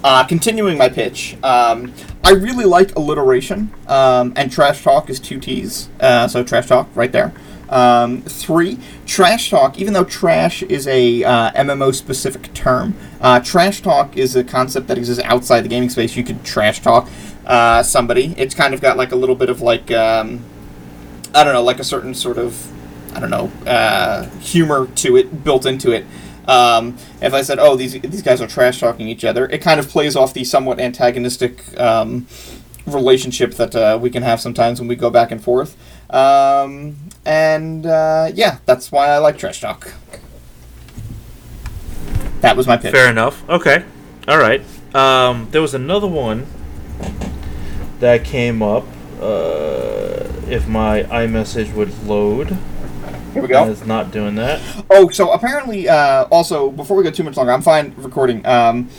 [0.03, 1.91] Uh, continuing my pitch, um,
[2.23, 6.87] I really like alliteration, um, and trash talk is two T's, uh, so trash talk
[6.93, 7.33] right there.
[7.69, 13.81] Um, three, trash talk, even though trash is a uh, MMO specific term, uh, trash
[13.81, 16.15] talk is a concept that exists outside the gaming space.
[16.15, 17.09] You could trash talk
[17.45, 18.35] uh, somebody.
[18.37, 20.43] It's kind of got like a little bit of like, um,
[21.33, 22.71] I don't know, like a certain sort of,
[23.15, 26.05] I don't know, uh, humor to it, built into it.
[26.47, 29.79] Um, if I said, "Oh, these these guys are trash talking each other," it kind
[29.79, 32.27] of plays off the somewhat antagonistic um,
[32.85, 35.75] relationship that uh, we can have sometimes when we go back and forth.
[36.09, 39.93] Um, and uh, yeah, that's why I like trash talk.
[42.41, 42.91] That was my pitch.
[42.93, 43.47] Fair enough.
[43.49, 43.83] Okay.
[44.27, 44.61] All right.
[44.93, 46.45] Um, there was another one
[47.99, 48.85] that came up.
[49.21, 52.49] Uh, if my iMessage would load,
[53.33, 53.67] Here we go.
[53.69, 54.61] it's not doing that.
[54.89, 58.45] Oh, so apparently, uh, also before we go too much longer, I'm fine recording.
[58.45, 58.89] Um,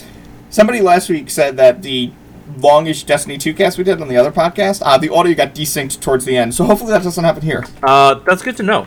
[0.51, 2.11] somebody last week said that the
[2.59, 6.01] longish Destiny 2 cast we did on the other podcast, uh, the audio got desynced
[6.01, 6.55] towards the end.
[6.55, 7.65] So hopefully that doesn't happen here.
[7.83, 8.87] Uh, that's good to know.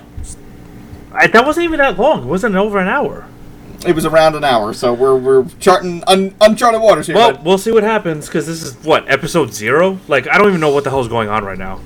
[1.11, 2.23] I, that wasn't even that long.
[2.23, 3.27] It wasn't over an hour.
[3.85, 7.15] It was around an hour, so we're we're charting un- uncharted waters here.
[7.15, 7.45] Well, bud.
[7.45, 9.99] we'll see what happens because this is what episode zero.
[10.09, 11.77] Like I don't even know what the hell's going on right now.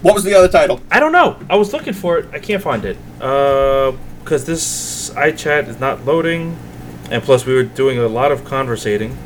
[0.00, 0.80] what was the other title?
[0.90, 1.38] I don't know.
[1.50, 2.30] I was looking for it.
[2.32, 2.96] I can't find it.
[3.20, 3.92] Uh,
[4.24, 6.56] because this iChat is not loading,
[7.10, 9.18] and plus we were doing a lot of conversating.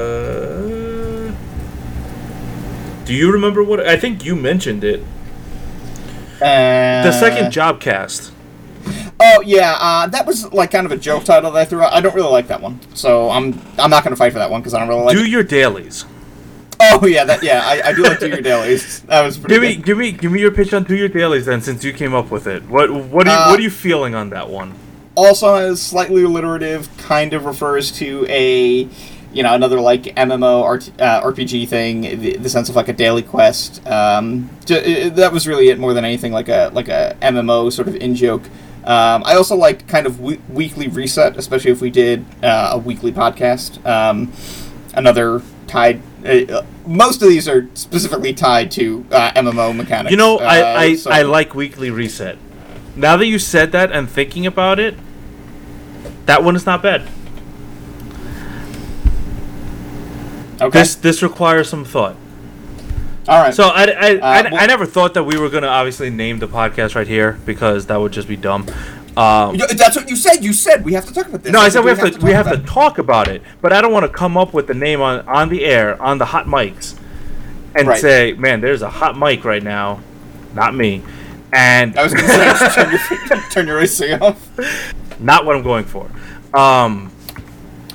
[0.00, 1.32] Uh,
[3.04, 3.80] do you remember what?
[3.86, 5.00] I think you mentioned it.
[6.40, 8.32] Uh, The second job cast.
[9.22, 11.92] Oh yeah, uh, that was like kind of a joke title that I threw out.
[11.92, 14.50] I don't really like that one, so I'm I'm not going to fight for that
[14.50, 15.16] one because I don't really like.
[15.16, 15.28] Do it.
[15.28, 16.06] your dailies.
[16.80, 19.00] Oh yeah, that yeah, I, I do like do your dailies.
[19.02, 19.84] That was pretty Give me, good.
[19.84, 22.30] give me, give me your pitch on do your dailies then, since you came up
[22.30, 22.62] with it.
[22.70, 24.72] What, what are you, Uh, what are you feeling on that one?
[25.14, 28.88] Also is slightly alliterative, kind of refers to a,
[29.32, 32.92] you know, another like MMO RT, uh, RPG thing, the, the sense of like a
[32.92, 33.86] daily quest.
[33.86, 37.70] Um, j- i- that was really it more than anything, like a like a MMO
[37.72, 38.42] sort of in joke.
[38.84, 42.78] Um, I also like kind of we- weekly reset, especially if we did uh, a
[42.78, 43.84] weekly podcast.
[43.86, 44.32] Um,
[44.94, 46.00] another tied.
[46.24, 50.10] Uh, most of these are specifically tied to uh, MMO mechanics.
[50.10, 52.36] You know, I, Uh, I, so- I like weekly reset.
[53.00, 54.94] Now that you said that and thinking about it,
[56.26, 57.08] that one is not bad.
[60.60, 60.78] Okay.
[60.78, 62.16] This this requires some thought.
[63.26, 63.54] All right.
[63.54, 66.38] So I, I, I, Uh, well- I never thought that we were gonna obviously name
[66.40, 68.66] the podcast right here because that would just be dumb.
[69.16, 70.44] Um, That's what you said.
[70.44, 71.52] You said we have to talk about this.
[71.52, 72.66] no, I said we have to we talk have to about it.
[72.68, 75.48] talk about it, but I don't want to come up with the name on on
[75.48, 76.94] the air on the hot mics
[77.74, 78.00] and Right.
[78.00, 80.00] say, man, there's a hot mic right now,
[80.54, 81.02] not me,
[81.52, 84.48] and I was going to say, turn your, turn your AC off.
[85.20, 86.10] not what I'm going for.
[86.54, 87.10] Um,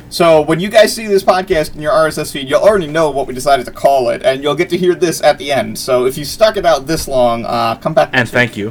[0.09, 3.27] So when you guys see this podcast in your RSS feed, you'll already know what
[3.27, 5.77] we decided to call it, and you'll get to hear this at the end.
[5.77, 8.09] So if you stuck it out this long, uh, come back.
[8.13, 8.69] and thank you.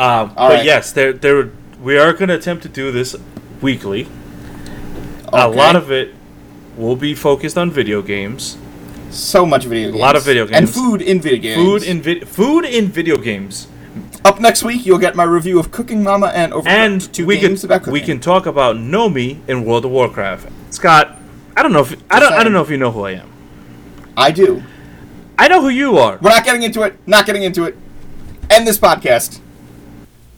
[0.00, 0.64] Um, but right.
[0.64, 1.50] yes, there there
[1.82, 3.16] we are going to attempt to do this
[3.60, 4.04] weekly.
[4.04, 4.08] week.
[5.32, 6.14] A lot of it
[6.76, 8.56] will be focused on video games.
[9.10, 9.96] so much video games.
[9.96, 10.56] A lot of video games.
[10.56, 11.56] and food in video games.
[11.62, 13.66] Food in vid- food in video games.
[14.24, 17.38] Up next week, you'll get my review of Cooking Mama and Overcooked, And two we
[17.38, 17.92] games can about cooking.
[17.92, 20.48] we can talk about Nomi in World of Warcraft.
[20.70, 21.16] Scott,
[21.56, 23.30] I don't know if I don't I don't know if you know who I am.
[24.16, 24.62] I do.
[25.38, 26.18] I know who you are.
[26.20, 26.98] We're not getting into it.
[27.06, 27.76] Not getting into it.
[28.50, 29.40] End this podcast.